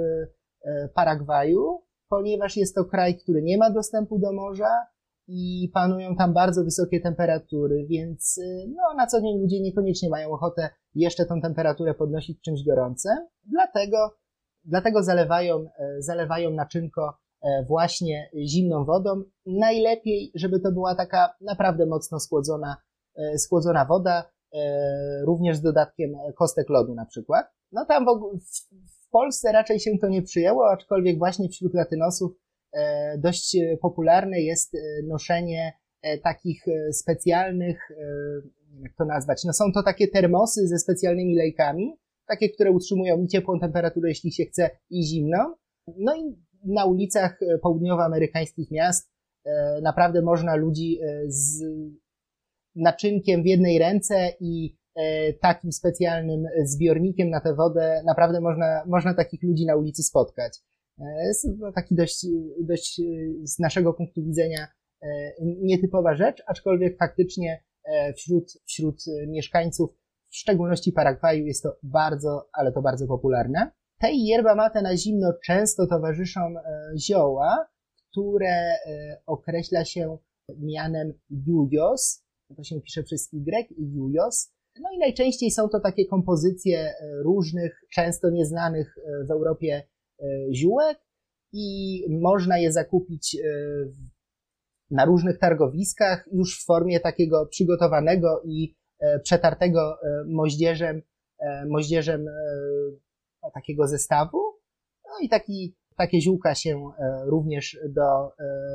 [0.95, 4.87] Paragwaju, ponieważ jest to kraj, który nie ma dostępu do morza,
[5.29, 10.71] i panują tam bardzo wysokie temperatury, więc no, na co dzień ludzie niekoniecznie mają ochotę
[10.95, 14.17] jeszcze tą temperaturę podnosić czymś gorącym, dlatego,
[14.65, 17.26] dlatego zalewają, e, zalewają naczynko e,
[17.67, 19.23] właśnie zimną wodą.
[19.47, 22.77] Najlepiej, żeby to była taka naprawdę mocno schłodzona,
[23.17, 24.31] e, schłodzona woda,
[25.27, 27.47] również z dodatkiem kostek lodu na przykład.
[27.73, 28.51] No tam w,
[29.07, 32.33] w Polsce raczej się to nie przyjęło, aczkolwiek właśnie wśród latynosów
[32.77, 37.89] E, dość popularne jest e, noszenie e, takich specjalnych,
[38.83, 43.61] jak to nazwać, no są to takie termosy ze specjalnymi lejkami, takie, które utrzymują ciepłą
[43.61, 45.39] temperaturę, jeśli się chce, i zimną.
[45.99, 49.11] No i na ulicach południowoamerykańskich miast
[49.83, 51.63] naprawdę można ludzi z
[52.75, 54.77] naczynkiem w jednej ręce i
[55.41, 60.63] takim specjalnym zbiornikiem na tę wodę, naprawdę można, można takich ludzi na ulicy spotkać.
[61.01, 62.27] E, jest to taki dość,
[62.61, 63.03] dość e,
[63.47, 64.69] z naszego punktu widzenia
[65.03, 65.09] e,
[65.43, 67.63] nietypowa rzecz, aczkolwiek faktycznie
[68.17, 69.91] wśród, wśród mieszkańców,
[70.31, 73.71] w szczególności Paragwaju, jest to bardzo, ale to bardzo popularne.
[73.99, 76.41] Tej yerba mate na zimno często towarzyszą
[76.97, 77.67] zioła,
[78.11, 78.77] które
[79.27, 80.19] określa się
[80.59, 82.25] mianem yuyos,
[82.57, 84.53] to się pisze przez Y, yuyos.
[84.81, 88.95] No i najczęściej są to takie kompozycje różnych, często nieznanych
[89.29, 89.83] w Europie
[90.23, 90.99] E, ziółek
[91.53, 93.49] i można je zakupić e,
[94.91, 101.03] na różnych targowiskach już w formie takiego przygotowanego i e, przetartego moździerzem,
[101.69, 102.27] moździerzem
[103.55, 104.39] takiego zestawu.
[105.05, 106.91] No i taki, takie ziółka się
[107.27, 108.03] również do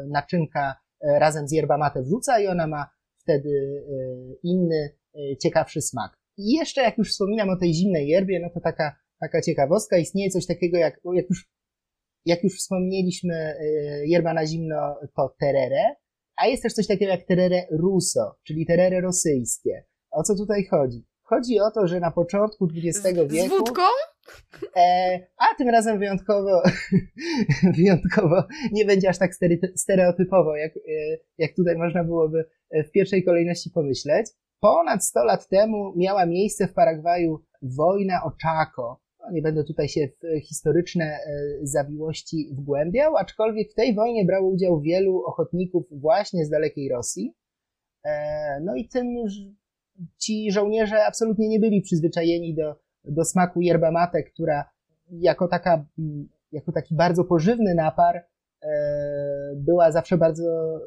[0.07, 2.89] naczynka razem z yerba mate wrzuca i ona ma
[3.21, 3.83] wtedy
[4.43, 4.95] inny,
[5.43, 6.11] ciekawszy smak.
[6.37, 10.29] I jeszcze jak już wspominam o tej zimnej yerbie, no to taka taka ciekawostka, istnieje
[10.29, 11.49] coś takiego jak, jak już,
[12.25, 13.55] jak już wspomnieliśmy,
[14.05, 15.95] yerba na zimno to terere,
[16.37, 19.85] a jest też coś takiego jak terere ruso, czyli terere rosyjskie.
[20.11, 21.05] O co tutaj chodzi?
[21.23, 23.47] Chodzi o to, że na początku XX wieku...
[23.47, 23.81] Z wódką?
[24.75, 26.61] E, a tym razem wyjątkowo,
[27.77, 29.31] wyjątkowo nie będzie aż tak
[29.75, 30.81] stereotypowo, jak, e,
[31.37, 34.27] jak tutaj można byłoby w pierwszej kolejności pomyśleć.
[34.59, 39.89] Ponad 100 lat temu miała miejsce w Paragwaju wojna o Chaco, no, nie będę tutaj
[39.89, 41.19] się w historyczne e,
[41.61, 47.33] zawiłości wgłębiał, aczkolwiek w tej wojnie brało udział wielu ochotników właśnie z dalekiej Rosji.
[48.05, 49.07] E, no i tym
[50.17, 54.69] ci żołnierze absolutnie nie byli przyzwyczajeni do, do smaku yerba mate, która
[55.11, 55.85] jako, taka,
[56.51, 58.25] jako taki bardzo pożywny napar e,
[59.55, 60.79] była zawsze bardzo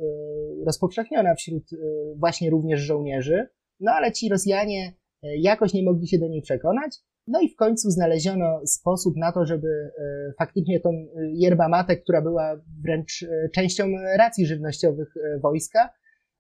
[0.67, 1.71] rozpowszechniona wśród
[2.17, 3.49] właśnie również żołnierzy.
[3.81, 7.91] No ale ci Rosjanie jakoś nie mogli się do niej przekonać no i w końcu
[7.91, 13.49] znaleziono sposób na to, żeby e, faktycznie tą e, yerba mate, która była wręcz e,
[13.55, 13.85] częścią
[14.19, 15.91] racji żywnościowych wojska,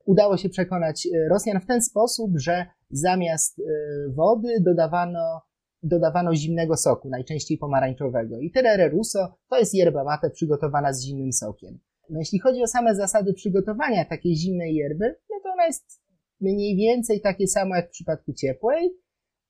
[0.04, 3.62] udało się przekonać Rosjan w ten sposób, że zamiast
[4.08, 5.40] wody dodawano,
[5.84, 8.38] dodawano zimnego soku, najczęściej pomarańczowego.
[8.40, 11.78] I terere russo to jest yerba mate przygotowana z zimnym sokiem.
[12.10, 16.02] No jeśli chodzi o same zasady przygotowania takiej zimnej yerby, no to ona jest
[16.40, 18.90] mniej więcej takie samo jak w przypadku ciepłej,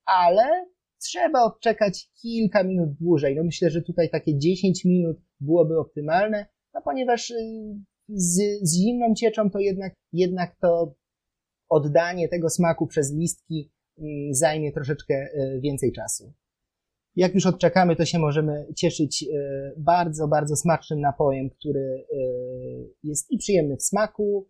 [0.04, 0.66] ale
[1.02, 3.36] trzeba odczekać kilka minut dłużej.
[3.36, 7.34] No myślę, że tutaj takie 10 minut byłoby optymalne, no ponieważ y,
[8.08, 10.94] z, z zimną cieczą to jednak, jednak to
[11.68, 13.73] oddanie tego smaku przez listki
[14.30, 15.28] zajmie troszeczkę
[15.60, 16.32] więcej czasu.
[17.16, 19.24] Jak już odczekamy, to się możemy cieszyć
[19.76, 22.06] bardzo, bardzo smacznym napojem, który
[23.02, 24.48] jest i przyjemny w smaku,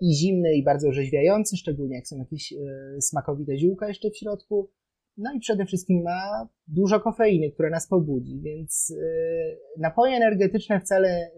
[0.00, 2.54] i zimny, i bardzo orzeźwiający, szczególnie jak są jakieś
[3.00, 4.70] smakowite ziółka jeszcze w środku.
[5.16, 8.94] No i przede wszystkim ma dużo kofeiny, która nas pobudzi, więc
[9.78, 11.30] napoje energetyczne wcale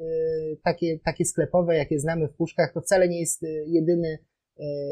[0.64, 4.18] takie, takie sklepowe, jakie znamy w puszkach, to wcale nie jest jedyny,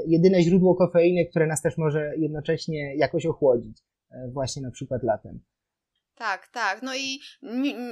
[0.06, 3.78] jedyne źródło kofeiny, które nas też może jednocześnie jakoś ochłodzić,
[4.32, 5.40] właśnie na przykład latem.
[6.16, 6.82] Tak, tak.
[6.82, 7.20] No i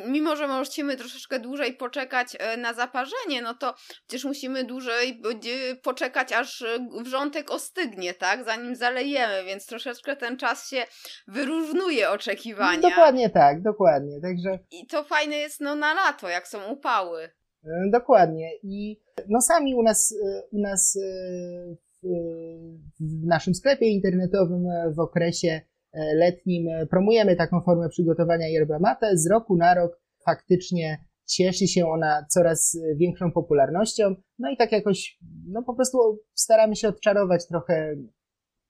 [0.07, 3.75] mimo, że musimy troszeczkę dłużej poczekać e, na zaparzenie, no to
[4.07, 5.23] przecież musimy dłużej
[5.83, 6.67] poczekać, aż e,
[7.03, 8.45] wrzątek ostygnie, tak?
[8.45, 10.85] Zanim zalejemy, więc troszeczkę ten czas się
[11.29, 12.81] wyrównuje oczekiwania.
[12.81, 14.21] Dokładnie tak, dokładnie.
[14.21, 14.59] Także...
[14.71, 17.23] I to fajne jest no na lato, jak są upały.
[17.65, 18.51] E, dokładnie.
[18.63, 20.15] I no sami u nas,
[20.53, 20.99] u nas
[23.01, 24.65] w naszym sklepie internetowym
[24.97, 25.61] w okresie
[26.15, 29.17] letnim promujemy taką formę przygotowania yerba mate.
[29.17, 34.15] Z roku na rok faktycznie cieszy się ona coraz większą popularnością.
[34.39, 35.19] No i tak jakoś,
[35.49, 35.99] no po prostu
[36.35, 37.97] staramy się odczarować trochę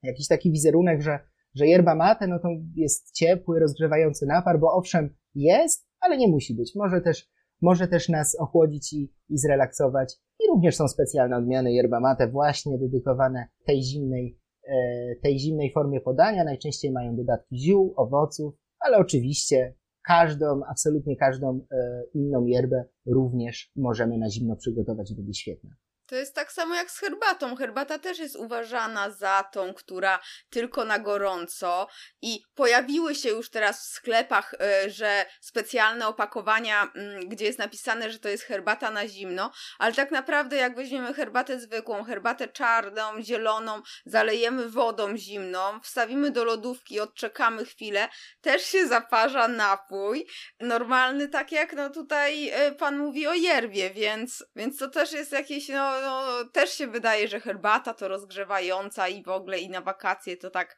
[0.03, 1.19] jakiś taki wizerunek, że,
[1.55, 6.55] że yerba mate, no to jest ciepły, rozgrzewający napar, bo owszem jest, ale nie musi
[6.55, 6.73] być.
[6.75, 7.31] Może też,
[7.63, 10.15] może też nas ochłodzić i, i zrelaksować.
[10.41, 14.39] I również są specjalne odmiany yerba mate właśnie dedykowane tej zimnej
[14.69, 16.45] E, tej zimnej formie podania.
[16.45, 24.19] Najczęściej mają dodatki ziół, owoców, ale oczywiście każdą, absolutnie każdą e, inną yerbę również możemy
[24.19, 25.71] na zimno przygotować, będzie świetna.
[26.07, 27.57] To jest tak samo jak z herbatą.
[27.57, 31.89] Herbata też jest uważana za tą, która tylko na gorąco
[32.23, 38.11] i pojawiły się już teraz w sklepach, y, że specjalne opakowania, y, gdzie jest napisane,
[38.11, 43.23] że to jest herbata na zimno, ale tak naprawdę jak weźmiemy herbatę zwykłą, herbatę czarną,
[43.23, 48.09] zieloną, zalejemy wodą zimną, wstawimy do lodówki, odczekamy chwilę,
[48.41, 50.27] też się zaparza napój.
[50.61, 55.33] Normalny, tak jak no tutaj y, pan mówi o yerbie, więc, więc to też jest
[55.33, 59.81] jakieś no no, też się wydaje, że herbata to rozgrzewająca i w ogóle i na
[59.81, 60.77] wakacje to tak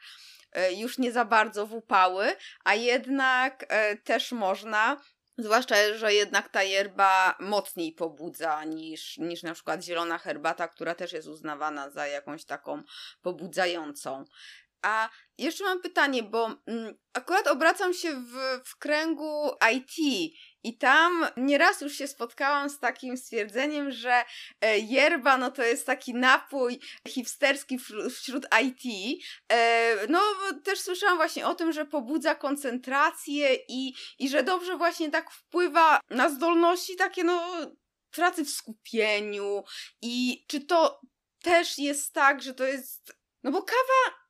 [0.52, 5.00] e, już nie za bardzo w upały, a jednak e, też można
[5.38, 11.12] Zwłaszcza, że jednak ta yerba mocniej pobudza niż, niż na przykład zielona herbata, która też
[11.12, 12.82] jest uznawana za jakąś taką
[13.22, 14.24] pobudzającą.
[14.82, 15.08] A
[15.38, 19.96] jeszcze mam pytanie, bo mm, akurat obracam się w, w kręgu IT
[20.62, 24.24] i tam nieraz już się spotkałam z takim stwierdzeniem, że
[24.60, 27.78] e, yerba no to jest taki napój hipsterski
[28.10, 29.20] wśród IT.
[29.52, 30.20] E, no
[30.64, 36.00] też słyszałam właśnie o tym, że pobudza koncentrację i, i że dobrze właśnie tak wpływa
[36.10, 37.42] na zdolności takie no
[38.10, 39.64] pracy w skupieniu
[40.02, 41.00] i czy to
[41.42, 44.25] też jest tak, że to jest no bo kawa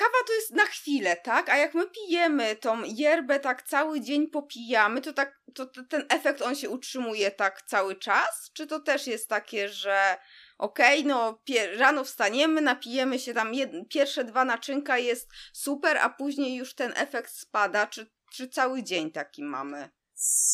[0.00, 1.48] kawa to jest na chwilę, tak?
[1.48, 6.42] A jak my pijemy tą yerbę tak cały dzień popijamy, to tak to, ten efekt
[6.42, 8.50] on się utrzymuje tak cały czas?
[8.52, 10.16] Czy to też jest takie, że
[10.58, 11.40] okej, okay, no
[11.78, 13.52] rano wstaniemy, napijemy się tam
[13.88, 19.10] pierwsze dwa naczynka jest super, a później już ten efekt spada, czy, czy cały dzień
[19.10, 19.88] taki mamy?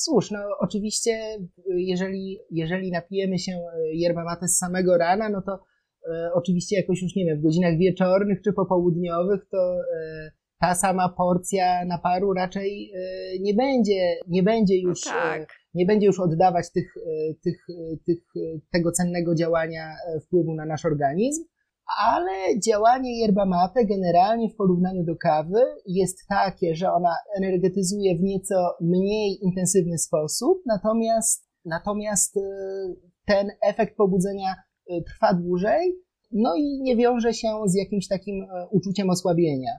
[0.05, 3.53] Cóż, no oczywiście, jeżeli, jeżeli napijemy się
[3.93, 5.65] yerba mate z samego rana, no to
[6.35, 10.31] oczywiście jakoś już, nie wiem, w godzinach wieczornych czy popołudniowych, to e,
[10.61, 12.99] ta sama porcja naparu raczej e,
[13.41, 15.49] nie będzie, nie będzie już, no tak.
[15.75, 16.95] nie będzie już oddawać tych,
[17.45, 17.67] tych,
[18.07, 18.19] tych,
[18.73, 19.95] tego cennego działania
[20.27, 21.45] wpływu na nasz organizm,
[22.05, 28.23] ale działanie yerba mate generalnie w porównaniu do kawy jest takie, że ona energetyzuje w
[28.23, 32.39] nieco mniej intensywny sposób, natomiast, natomiast
[33.27, 34.55] ten efekt pobudzenia
[35.07, 39.71] trwa dłużej, no i nie wiąże się z jakimś takim e, uczuciem osłabienia.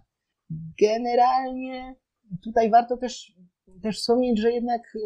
[0.82, 1.96] Generalnie
[2.44, 3.34] tutaj warto też,
[3.84, 5.00] też wspomnieć, że jednak y,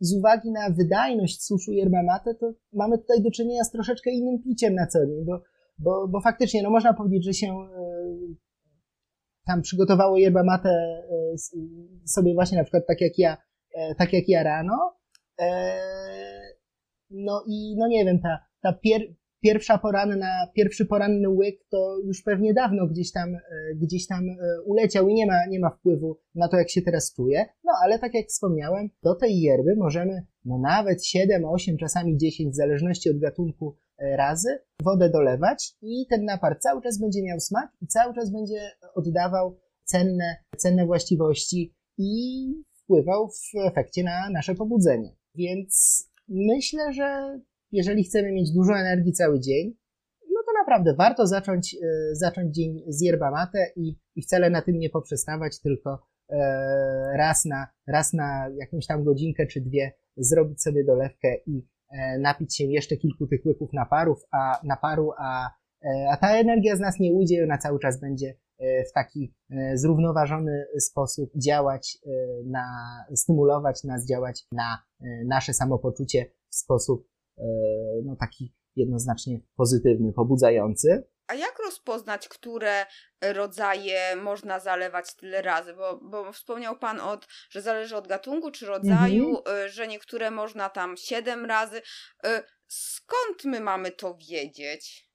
[0.00, 4.42] z uwagi na wydajność suszu yerba mate, to mamy tutaj do czynienia z troszeczkę innym
[4.42, 5.42] piciem na co dzień, bo,
[5.78, 7.86] bo, bo faktycznie, no można powiedzieć, że się e,
[9.46, 11.04] tam przygotowało yerba mate e,
[12.06, 13.36] sobie właśnie na przykład tak jak ja,
[13.98, 14.96] tak jak ja rano,
[17.10, 19.00] no i no nie wiem, ta, ta pier,
[19.40, 23.40] pierwsza poranna, pierwszy poranny łyk to już pewnie dawno gdzieś tam, e,
[23.74, 27.14] gdzieś tam e, uleciał i nie ma, nie ma wpływu na to, jak się teraz
[27.14, 27.46] czuje.
[27.64, 32.52] No ale tak jak wspomniałem, do tej yerby możemy no nawet 7, 8, czasami 10,
[32.52, 37.40] w zależności od gatunku e, razy, wodę dolewać i ten napar cały czas będzie miał
[37.40, 42.44] smak i cały czas będzie oddawał cenne, cenne właściwości i
[42.82, 45.16] wpływał w efekcie na nasze pobudzenie.
[45.34, 47.38] Więc myślę, że
[47.72, 49.76] jeżeli chcemy mieć dużo energii cały dzień,
[50.22, 51.76] no to naprawdę warto zacząć,
[52.12, 56.02] zacząć dzień z yerba mate i, i wcale na tym nie poprzestawać, tylko
[57.16, 61.66] raz na, raz na jakąś tam godzinkę czy dwie zrobić sobie dolewkę i
[62.18, 65.50] napić się jeszcze kilku tych łyków naparów, a, naparu, a,
[66.10, 69.78] a ta energia z nas nie ujdzie, ona cały czas będzie E, w taki e,
[69.78, 72.10] zrównoważony sposób działać e,
[72.46, 72.66] na,
[73.14, 74.78] stymulować nas, działać na
[75.26, 77.08] nasze samopoczucie w sposób
[78.04, 81.04] no, taki jednoznacznie pozytywny, pobudzający.
[81.26, 82.86] A jak rozpoznać, które
[83.34, 85.74] rodzaje można zalewać tyle razy?
[85.74, 89.68] Bo, bo wspomniał Pan, od, że zależy od gatunku czy rodzaju, mhm.
[89.68, 91.82] że niektóre można tam siedem razy.
[92.68, 95.10] Skąd my mamy to wiedzieć?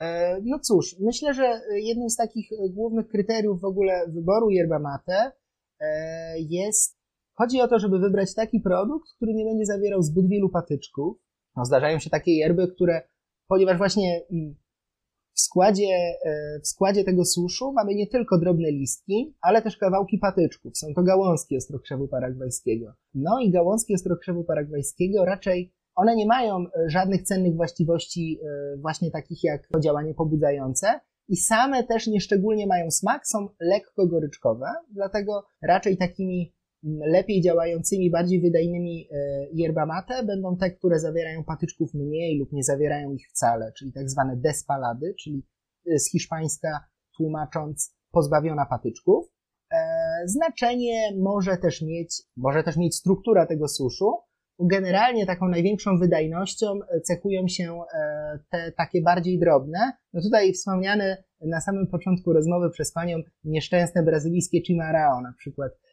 [0.00, 5.32] E, no cóż, myślę, że jednym z takich głównych kryteriów w ogóle wyboru yerba mate
[5.80, 6.98] e, jest,
[7.34, 11.16] chodzi o to, żeby wybrać taki produkt, który nie będzie zawierał zbyt wielu patyczków.
[11.56, 13.02] No, zdarzają się takie yerby, które,
[13.48, 14.54] ponieważ właśnie mm,
[15.34, 20.18] w składzie, e, w składzie tego suszu mamy nie tylko drobne listki, ale też kawałki
[20.18, 20.78] patyczków.
[20.78, 22.94] Są to gałązki ostrokrzewu paragwajskiego.
[23.14, 29.10] No i gałązki ostrokrzewu paragwajskiego raczej one nie mają e, żadnych cennych właściwości, e, właśnie
[29.10, 35.96] takich jak działanie pobudzające, i same też nieszczególnie mają smak, są lekko goryczkowe, dlatego raczej
[35.96, 36.52] takimi
[36.82, 42.62] lepiej działającymi, bardziej wydajnymi e, yerba mate będą te, które zawierają patyczków mniej lub nie
[42.62, 45.46] zawierają ich wcale, czyli tak zwane despalady, czyli
[45.86, 46.84] z hiszpańska
[47.16, 49.32] tłumacząc pozbawiona patyczków.
[50.24, 54.12] Znaczenie może też mieć, może też mieć struktura tego suszu,
[54.60, 56.66] generalnie taką największą wydajnością
[57.04, 59.92] cechują się e, te takie bardziej drobne.
[60.12, 65.89] No tutaj wspomniane na samym początku rozmowy przez panią nieszczęsne brazylijskie Chimarao na przykład e,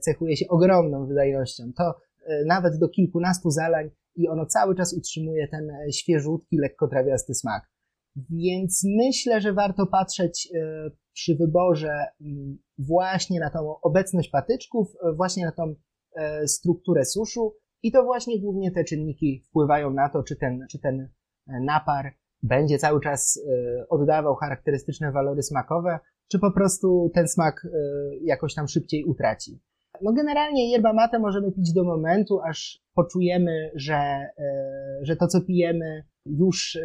[0.00, 1.64] cechuje się ogromną wydajnością.
[1.76, 1.94] To
[2.26, 7.62] e, nawet do kilkunastu zalań i ono cały czas utrzymuje ten świeżutki, lekko trawiasty smak.
[8.30, 10.48] Więc myślę, że warto patrzeć
[11.12, 15.74] przy wyborze mm, właśnie na tą obecność patyczków, właśnie na tą
[16.46, 21.00] strukturę suszu, i to właśnie głównie te czynniki wpływają na to, czy ten, czy ten
[21.00, 25.98] e, napar będzie cały czas e, oddawał charakterystyczne walory smakowe,
[26.28, 27.68] czy po prostu ten smak e,
[28.22, 29.60] jakoś tam szybciej utraci.
[30.02, 34.28] No generalnie yerba mate możemy pić do momentu, aż poczujemy, że,
[35.02, 36.78] że to co pijemy już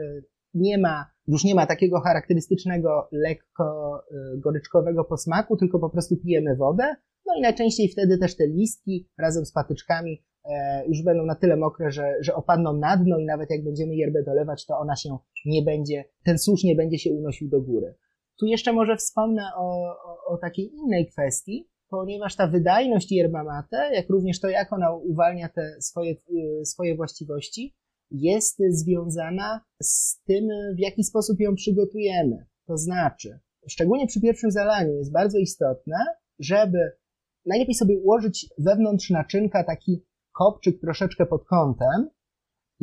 [0.54, 4.00] nie ma, już nie ma takiego charakterystycznego, lekko
[4.38, 6.96] goryczkowego posmaku, tylko po prostu pijemy wodę.
[7.26, 11.58] No i najczęściej wtedy też te listki razem z patyczkami E, już będą na tyle
[11.58, 15.18] mokre, że, że opadną na dno i nawet jak będziemy yerbę dolewać, to ona się
[15.46, 17.96] nie będzie, ten susz nie będzie się unosił do góry.
[18.40, 23.90] Tu jeszcze może wspomnę o, o, o takiej innej kwestii, ponieważ ta wydajność yerba mate,
[23.94, 27.76] jak również to, jak ona uwalnia te swoje, y, swoje właściwości,
[28.12, 32.46] jest związana z tym, w jaki sposób ją przygotujemy.
[32.68, 35.96] To znaczy, szczególnie przy pierwszym zalaniu jest bardzo istotne,
[36.40, 36.92] żeby
[37.46, 42.10] najlepiej sobie ułożyć wewnątrz naczynka taki kopczyk troszeczkę pod kątem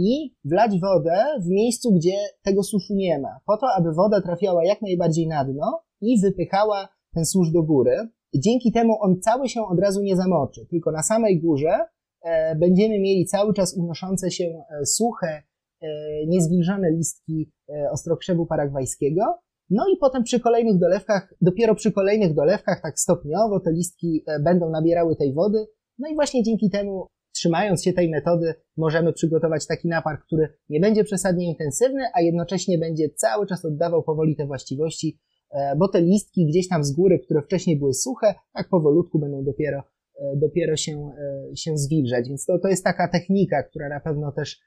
[0.01, 4.65] i wlać wodę w miejscu, gdzie tego suszu nie ma, po to, aby woda trafiała
[4.65, 8.09] jak najbardziej na dno i wypychała ten susz do góry.
[8.35, 11.79] Dzięki temu on cały się od razu nie zamoczy, tylko na samej górze
[12.23, 15.43] e, będziemy mieli cały czas unoszące się e, suche,
[15.81, 15.87] e,
[16.27, 17.51] niezwilżone listki
[17.93, 19.23] ostrokrzewu paragwajskiego.
[19.71, 24.71] No i potem przy kolejnych dolewkach, dopiero przy kolejnych dolewkach, tak stopniowo te listki będą
[24.71, 25.67] nabierały tej wody.
[25.99, 27.07] No i właśnie dzięki temu
[27.41, 32.79] trzymając się tej metody, możemy przygotować taki napar, który nie będzie przesadnie intensywny, a jednocześnie
[32.79, 35.19] będzie cały czas oddawał powoli te właściwości,
[35.51, 39.45] e, bo te listki gdzieś tam z góry, które wcześniej były suche, tak powolutku będą
[39.45, 39.83] dopiero,
[40.19, 41.13] e, dopiero się,
[41.53, 42.29] e, się zwilżać.
[42.29, 44.61] Więc to, to jest taka technika, która na pewno też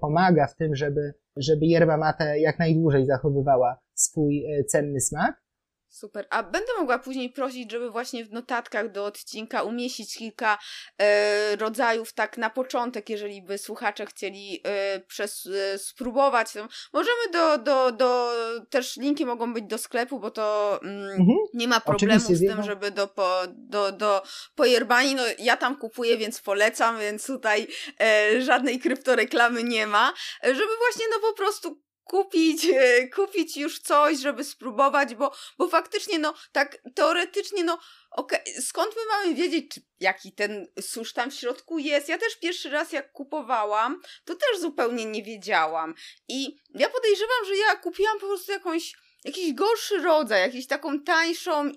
[0.00, 5.42] pomaga w tym, żeby, żeby yerba mate jak najdłużej zachowywała swój cenny smak.
[5.90, 6.26] Super.
[6.30, 10.58] A będę mogła później prosić, żeby właśnie w notatkach do odcinka umieścić kilka
[10.98, 16.52] e, rodzajów tak na początek, jeżeli by słuchacze chcieli e, przez, e, spróbować.
[16.52, 18.32] To możemy do, do, do,
[18.70, 21.38] też linki mogą być do sklepu, bo to mm, mhm.
[21.54, 24.22] nie ma problemu Oczywiście, z tym, żeby do, po, do, do
[24.54, 25.14] pojerbani.
[25.14, 27.66] No ja tam kupuję, więc polecam, więc tutaj
[28.00, 30.12] e, żadnej kryptoreklamy nie ma.
[30.44, 35.68] E, żeby właśnie no po prostu kupić, e, kupić już coś, żeby spróbować, bo, bo
[35.68, 37.78] faktycznie, no, tak teoretycznie, no,
[38.10, 42.08] okay, skąd my mamy wiedzieć, czy, jaki ten susz tam w środku jest?
[42.08, 45.94] Ja też pierwszy raz, jak kupowałam, to też zupełnie nie wiedziałam.
[46.28, 48.94] I ja podejrzewam, że ja kupiłam po prostu jakąś
[49.24, 51.74] jakiś gorszy rodzaj, jakąś taką tańszą yy,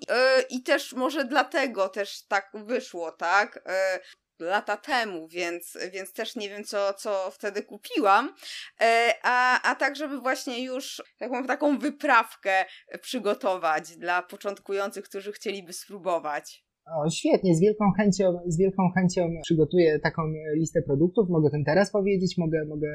[0.49, 3.59] i też może dlatego też tak wyszło, tak?
[3.65, 4.01] Yy,
[4.41, 8.33] lata temu, więc, więc też nie wiem, co, co wtedy kupiłam.
[8.81, 12.65] E, a, a tak, żeby właśnie już taką, taką wyprawkę
[13.01, 16.63] przygotować dla początkujących, którzy chcieliby spróbować.
[16.85, 20.21] O, świetnie, z wielką chęcią, z wielką chęcią przygotuję taką
[20.55, 21.29] listę produktów.
[21.29, 22.89] Mogę ten teraz powiedzieć, mogę, mogę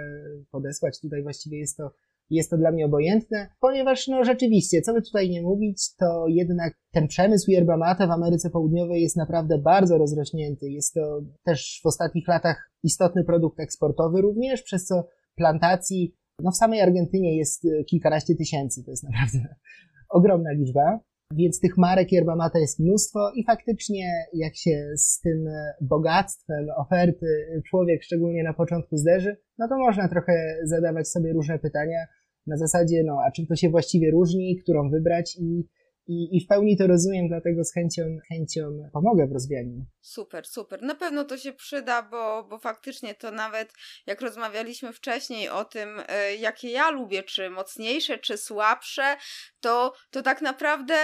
[0.51, 1.01] podesłać.
[1.01, 1.91] Tutaj właściwie jest to,
[2.31, 6.75] jest to dla mnie obojętne, ponieważ no rzeczywiście, co by tutaj nie mówić, to jednak
[6.93, 10.71] ten przemysł yerba mate w Ameryce Południowej jest naprawdę bardzo rozrośnięty.
[10.71, 16.57] Jest to też w ostatnich latach istotny produkt eksportowy również, przez co plantacji no w
[16.57, 18.85] samej Argentynie jest kilkanaście tysięcy.
[18.85, 19.49] To jest naprawdę
[20.19, 21.01] ogromna liczba.
[21.35, 24.05] Więc tych marek yerba mate jest mnóstwo i faktycznie
[24.35, 25.45] jak się z tym
[25.81, 27.27] bogactwem oferty
[27.71, 31.99] człowiek szczególnie na początku zderzy, no to można trochę zadawać sobie różne pytania
[32.47, 35.69] na zasadzie, no a czym to się właściwie różni, którą wybrać i
[36.09, 39.87] i, I w pełni to rozumiem, dlatego z chęcią, chęcią pomogę w rozwijaniu.
[40.01, 40.83] Super, super.
[40.83, 43.73] Na pewno to się przyda, bo, bo faktycznie to nawet
[44.07, 49.17] jak rozmawialiśmy wcześniej o tym, e, jakie ja lubię, czy mocniejsze, czy słabsze,
[49.61, 50.95] to, to tak naprawdę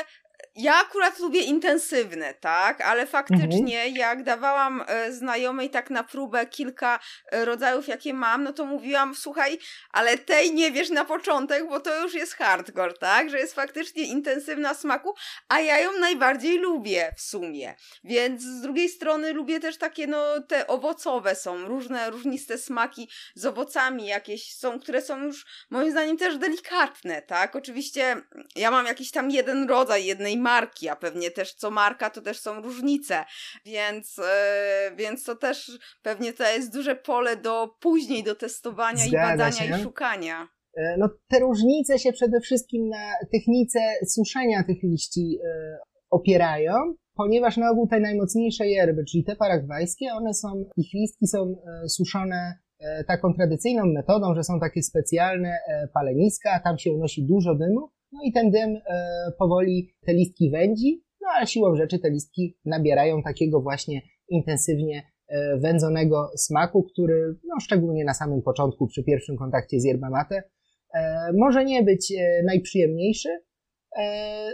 [0.57, 2.81] ja akurat lubię intensywne, tak?
[2.81, 3.97] Ale faktycznie, mhm.
[3.97, 9.15] jak dawałam e, znajomej tak na próbę kilka e, rodzajów, jakie mam, no to mówiłam,
[9.15, 9.59] słuchaj,
[9.91, 13.31] ale tej nie wiesz na początek, bo to już jest hardcore, tak?
[13.31, 15.15] Że jest faktycznie intensywna smaku,
[15.49, 17.75] a ja ją najbardziej lubię w sumie.
[18.05, 23.47] Więc z drugiej strony lubię też takie, no, te owocowe są, różne, różniste smaki z
[23.47, 27.57] owocami jakieś są, które są już moim zdaniem też delikatne, tak?
[27.57, 28.17] Oczywiście
[28.57, 32.41] ja mam jakiś tam jeden rodzaj jednej marki, a pewnie też co marka to też
[32.41, 33.25] są różnice,
[33.67, 39.35] więc, yy, więc to też pewnie to jest duże pole do później do testowania Zgadza
[39.35, 39.81] i badania się.
[39.81, 40.49] i szukania.
[40.77, 43.79] E, no, te różnice się przede wszystkim na technice
[44.09, 45.79] suszenia tych liści yy,
[46.11, 46.73] opierają,
[47.15, 51.57] ponieważ na ogół te najmocniejsze yerby, czyli te paragwajskie, one są, ich listki są
[51.89, 52.59] suszone
[53.07, 55.59] taką tradycyjną metodą, że są takie specjalne
[55.95, 61.05] paleniska, tam się unosi dużo dymu no i ten dym e, powoli te listki wędzi,
[61.21, 67.61] no ale siłą rzeczy te listki nabierają takiego właśnie intensywnie e, wędzonego smaku, który no,
[67.61, 70.43] szczególnie na samym początku, przy pierwszym kontakcie z yerba mate,
[70.95, 72.13] e, może nie być
[72.45, 73.29] najprzyjemniejszy,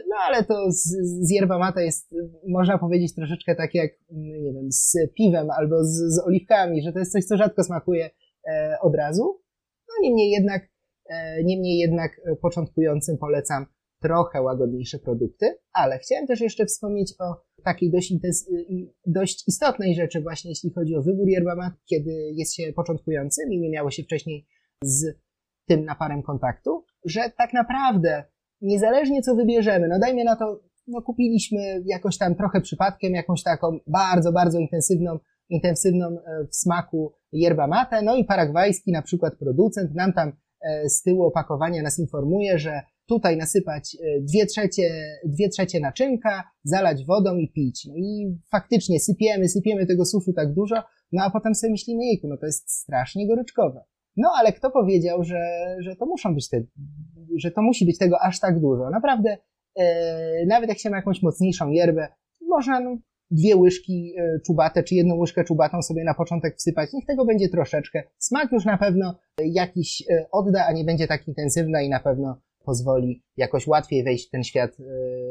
[0.09, 0.83] no ale to z,
[1.27, 2.15] z yerba mate jest,
[2.49, 6.99] można powiedzieć, troszeczkę tak jak, nie wiem, z piwem albo z, z oliwkami, że to
[6.99, 8.11] jest coś, co rzadko smakuje
[8.83, 9.41] od razu.
[9.89, 10.69] No niemniej jednak
[11.45, 13.67] niemniej jednak e, początkującym polecam
[14.03, 18.15] trochę łagodniejsze produkty, ale chciałem też jeszcze wspomnieć o takiej dość,
[19.07, 23.61] dość istotnej rzeczy właśnie jeśli chodzi o wybór yerba mate, kiedy jest się początkującym i
[23.61, 24.47] nie miało się wcześniej
[24.83, 25.05] z
[25.69, 28.25] tym naparem kontaktu, że tak naprawdę
[28.61, 33.79] niezależnie co wybierzemy, no dajmy na to, no kupiliśmy jakoś tam trochę przypadkiem jakąś taką
[33.87, 39.95] bardzo, bardzo intensywną, intensywną e, w smaku yerba mate, no i paragwajski na przykład producent
[39.95, 40.48] nam tam E,
[40.89, 44.91] z tyłu opakowania nas informuje, że tutaj nasypać e, dwie trzecie,
[45.25, 47.87] dwie trzecie naczynka, zalać wodą i pić.
[47.87, 50.77] No i faktycznie sypiemy, sypiemy tego suszu tak dużo,
[51.13, 53.85] no a potem sobie myślimy, jejku, no to jest strasznie goryczkowe.
[54.17, 55.41] No ale kto powiedział, że,
[55.81, 56.63] że to muszą być te,
[57.37, 58.91] że to musi być tego aż tak dużo?
[58.91, 59.37] Naprawdę,
[59.77, 62.09] e, nawet jak się ma jakąś mocniejszą yerbę,
[62.41, 62.97] można no,
[63.31, 66.93] dwie łyżki e, czubate, czy jedną łyżkę czubatą sobie na początek wsypać.
[66.93, 68.03] Niech tego będzie troszeczkę.
[68.19, 72.41] Smak już na pewno jakiś e, odda, a nie będzie tak intensywna i na pewno
[72.65, 74.85] pozwoli jakoś łatwiej wejść w ten świat e,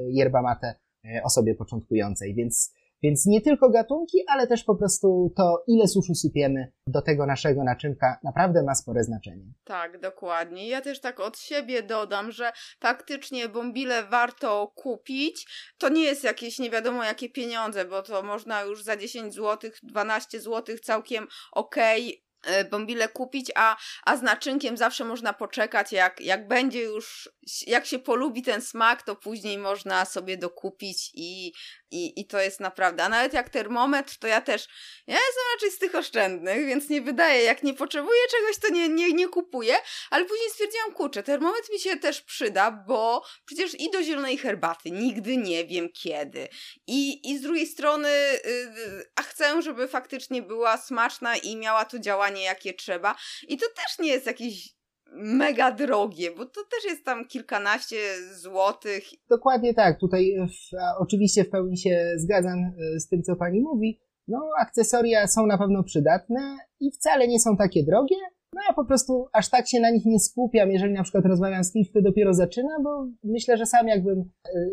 [0.10, 0.76] yerba mate
[1.24, 2.36] osobie początkującej.
[2.36, 2.74] Więc
[3.04, 7.64] więc nie tylko gatunki, ale też po prostu to, ile suszu sypiemy do tego naszego
[7.64, 9.46] naczynka, naprawdę ma spore znaczenie.
[9.64, 10.68] Tak, dokładnie.
[10.68, 15.48] Ja też tak od siebie dodam, że faktycznie bombile warto kupić.
[15.78, 19.72] To nie jest jakieś nie wiadomo jakie pieniądze, bo to można już za 10 zł,
[19.84, 25.92] 12 zł całkiem okej okay E, bombile kupić, a, a z naczynkiem zawsze można poczekać,
[25.92, 27.30] jak, jak będzie już,
[27.68, 31.54] jak się polubi ten smak, to później można sobie dokupić i,
[31.92, 34.68] i, i to jest naprawdę, a nawet jak termometr, to ja też,
[35.08, 38.90] ja jestem raczej z tych oszczędnych, więc nie wydaje, jak nie potrzebuję czegoś, to nie,
[38.90, 39.76] nie, nie kupuję,
[40.10, 44.92] ale później stwierdziłam, kurczę, termometr mi się też przyda, bo przecież i do zielonej herbaty
[44.92, 46.48] nigdy nie wiem kiedy
[46.88, 52.00] i, i z drugiej strony, yy, a chcę, żeby faktycznie była smaczna i miała to
[52.00, 53.16] działanie jakie trzeba.
[53.48, 54.77] I to też nie jest jakieś
[55.16, 57.96] mega drogie, bo to też jest tam kilkanaście
[58.34, 59.04] złotych.
[59.30, 60.00] Dokładnie tak.
[60.00, 64.00] Tutaj w, oczywiście w pełni się zgadzam e, z tym, co pani mówi.
[64.28, 68.16] No, akcesoria są na pewno przydatne i wcale nie są takie drogie.
[68.54, 71.64] No ja po prostu aż tak się na nich nie skupiam, jeżeli na przykład rozmawiam
[71.64, 74.26] z kimś, kto dopiero zaczyna, bo myślę, że sam jakbym e,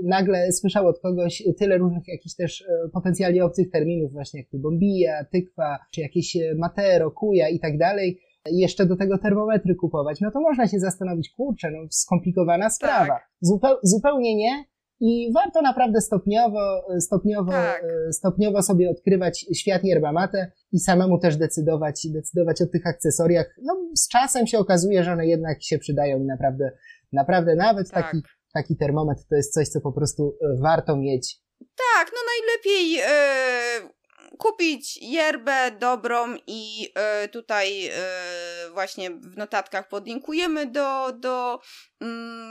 [0.03, 4.59] nagle słyszał od kogoś tyle różnych jakichś też e, potencjalnie obcych terminów, właśnie jak tu
[4.59, 8.21] bombija, tykwa, czy jakieś matero, kuja i tak dalej,
[8.51, 13.07] jeszcze do tego termometry kupować, no to można się zastanowić, kurczę, no skomplikowana sprawa.
[13.07, 13.31] Tak.
[13.41, 14.65] Zupeł, zupełnie nie,
[15.01, 17.85] i warto naprawdę stopniowo, stopniowo, tak.
[18.13, 23.57] stopniowo sobie odkrywać świat yerba mate i samemu też decydować, decydować o tych akcesoriach.
[23.63, 26.71] No, z czasem się okazuje, że one jednak się przydają i naprawdę,
[27.13, 28.05] naprawdę nawet tak.
[28.05, 28.23] taki,
[28.55, 31.41] taki termometr to jest coś, co po prostu warto mieć.
[31.59, 34.04] Tak, no najlepiej yy,
[34.39, 36.93] kupić yerbę dobrą i
[37.25, 41.61] y, tutaj y, właśnie w notatkach podlinkujemy do, do,
[42.03, 42.07] y,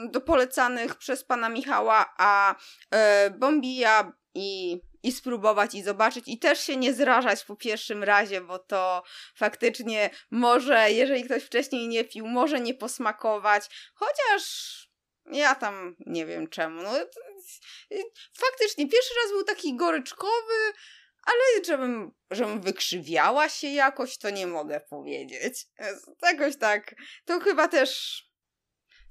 [0.10, 6.60] do polecanych przez pana Michała, a y, Bombija i i spróbować i zobaczyć i też
[6.60, 9.04] się nie zrażać po pierwszym razie, bo to
[9.36, 14.44] faktycznie może, jeżeli ktoś wcześniej nie pił, może nie posmakować, chociaż
[15.32, 16.82] ja tam nie wiem czemu.
[16.82, 16.92] No,
[18.38, 20.74] faktycznie pierwszy raz był taki goryczkowy,
[21.26, 25.68] ale żebym, żebym wykrzywiała się jakoś, to nie mogę powiedzieć.
[26.24, 26.96] Jakoś tak.
[27.26, 28.24] To chyba też.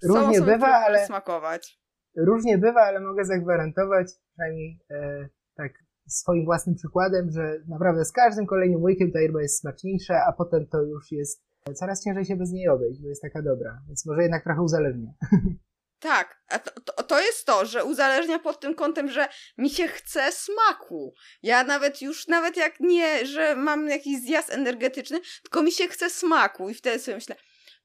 [0.08, 1.06] Różnie bywa, ale.
[1.06, 1.78] Smakować.
[2.16, 5.72] Różnie bywa, ale mogę zagwarantować, przynajmniej e, tak
[6.08, 10.66] swoim własnym przykładem, że naprawdę z każdym kolejnym łykiem ta yerba jest smaczniejsza, a potem
[10.66, 11.42] to już jest
[11.74, 13.82] coraz ciężej się bez niej obejść, bo jest taka dobra.
[13.88, 15.12] Więc może jednak trochę uzależnia.
[16.02, 19.28] Tak, a to, to, to, jest to, że uzależnia pod tym kątem, że
[19.58, 21.14] mi się chce smaku.
[21.42, 26.10] Ja nawet już, nawet jak nie, że mam jakiś zjazd energetyczny, tylko mi się chce
[26.10, 27.36] smaku i wtedy sobie myślę,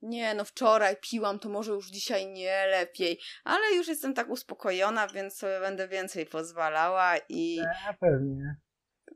[0.02, 5.08] nie, no wczoraj piłam, to może już dzisiaj nie lepiej, ale już jestem tak uspokojona,
[5.08, 7.60] więc sobie będę więcej pozwalała i...
[7.90, 8.56] A pewnie.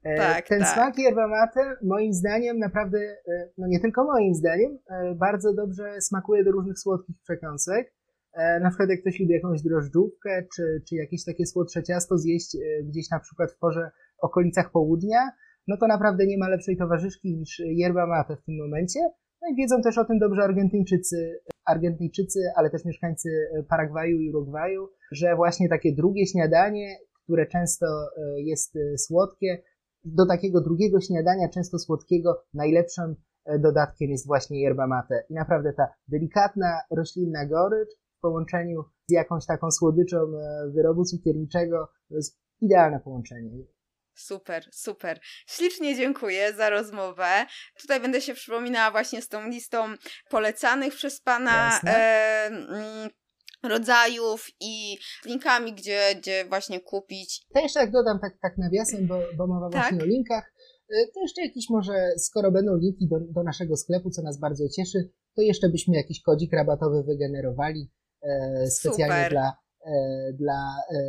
[0.04, 0.74] E, tak, Ten tak.
[0.74, 6.02] smak yerba mate, moim zdaniem, naprawdę, e, no nie tylko moim zdaniem, e, bardzo dobrze
[6.02, 8.01] smakuje do różnych słodkich przekąsek.
[8.34, 12.56] E, na przykład jak ktoś lubi jakąś drożdżówkę, czy, czy jakieś takie słodsze ciasto zjeść
[12.56, 15.32] e, gdzieś na przykład w porze okolicach południa,
[15.68, 19.00] no to naprawdę nie ma lepszej towarzyszki niż yerba mate w tym momencie.
[19.42, 23.30] No i wiedzą też o tym dobrze Argentyńczycy, Argentyńczycy, ale też mieszkańcy
[23.70, 29.62] Paragwaju i Urugwaju, że właśnie takie drugie śniadanie, które często e, jest słodkie,
[30.04, 33.16] do takiego drugiego śniadania, często słodkiego, najlepszym
[33.60, 35.24] dodatkiem jest właśnie yerba mate.
[35.30, 41.88] I naprawdę ta delikatna, roślinna gorycz w połączeniu z jakąś taką słodyczą e, wyrobu cukierniczego.
[42.10, 43.50] To jest idealne połączenie.
[44.16, 45.20] Super, super.
[45.48, 47.46] Ślicznie dziękuję za rozmowę.
[47.82, 49.86] Tutaj będę się przypominała właśnie z tą listą
[50.30, 51.80] polecanych przez Pana
[53.64, 57.46] rodzajów i linkami, gdzie, gdzie właśnie kupić.
[57.54, 59.82] To jeszcze jak dodam tak, tak nawiasem, bo, bo mowa tak?
[59.82, 60.54] właśnie o linkach,
[60.90, 64.64] e, to jeszcze jakiś może, skoro będą linki do, do naszego sklepu, co nas bardzo
[64.70, 67.92] cieszy, to jeszcze byśmy jakiś kodzik rabatowy wygenerowali
[68.70, 69.32] specjalnie Super.
[69.32, 71.02] dla, e, dla, e,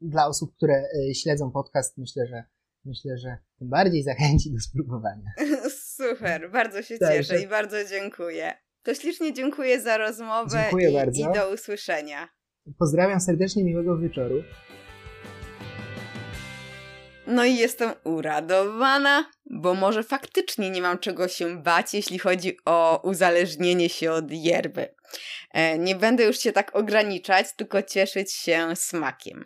[0.00, 1.98] dla osób, które śledzą podcast.
[1.98, 2.44] Myślę, że
[2.84, 5.30] myślę, że tym bardziej zachęci do spróbowania.
[5.96, 8.52] Super, bardzo się tak, cieszę i bardzo dziękuję.
[8.82, 11.30] To ślicznie dziękuję za rozmowę dziękuję i, bardzo.
[11.30, 12.28] i do usłyszenia.
[12.78, 14.42] Pozdrawiam serdecznie, miłego wieczoru.
[17.30, 23.00] No i jestem uradowana, bo może faktycznie nie mam czego się bać, jeśli chodzi o
[23.04, 24.94] uzależnienie się od yerby.
[25.50, 29.44] E, nie będę już się tak ograniczać, tylko cieszyć się smakiem.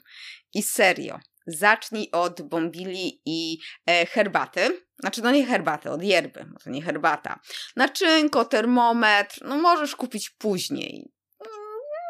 [0.55, 4.80] I serio, zacznij od bombili i e, herbaty.
[5.01, 7.41] Znaczy, no nie herbaty, od yerby, bo to nie herbata.
[7.76, 11.12] Naczynko, termometr, no możesz kupić później.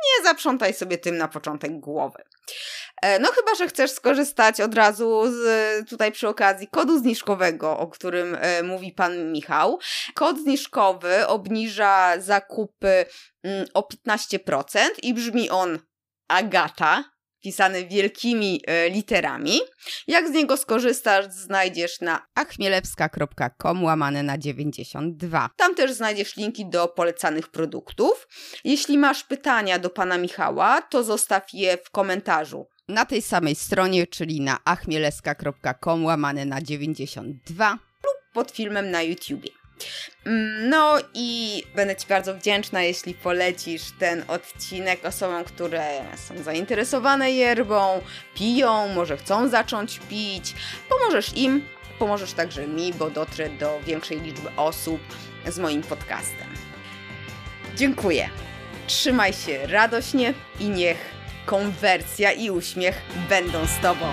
[0.04, 2.22] Nie zaprzątaj sobie tym na początek głowy.
[3.02, 7.86] E, no chyba, że chcesz skorzystać od razu z, tutaj przy okazji kodu zniżkowego, o
[7.86, 9.78] którym e, mówi pan Michał.
[10.14, 13.06] Kod zniżkowy obniża zakupy
[13.42, 15.78] mm, o 15% i brzmi on
[16.28, 17.04] Agata,
[17.44, 19.60] pisany wielkimi e, literami.
[20.06, 25.50] Jak z niego skorzystasz, znajdziesz na achmielewska.com łamane na 92.
[25.56, 28.28] Tam też znajdziesz linki do polecanych produktów.
[28.64, 34.06] Jeśli masz pytania do pana Michała, to zostaw je w komentarzu na tej samej stronie,
[34.06, 37.70] czyli na achmieleska.com łamane na 92
[38.04, 39.63] lub pod filmem na YouTubie.
[40.26, 47.32] Mm, no i będę Ci bardzo wdzięczna, jeśli polecisz ten odcinek osobom, które są zainteresowane
[47.32, 48.00] yerbą,
[48.34, 50.54] piją, może chcą zacząć pić.
[50.88, 51.68] Pomożesz im,
[51.98, 55.00] pomożesz także mi, bo dotrę do większej liczby osób
[55.46, 56.48] z moim podcastem.
[57.76, 58.30] Dziękuję.
[58.86, 60.98] Trzymaj się radośnie i niech
[61.46, 64.06] konwersja i uśmiech będą z Tobą.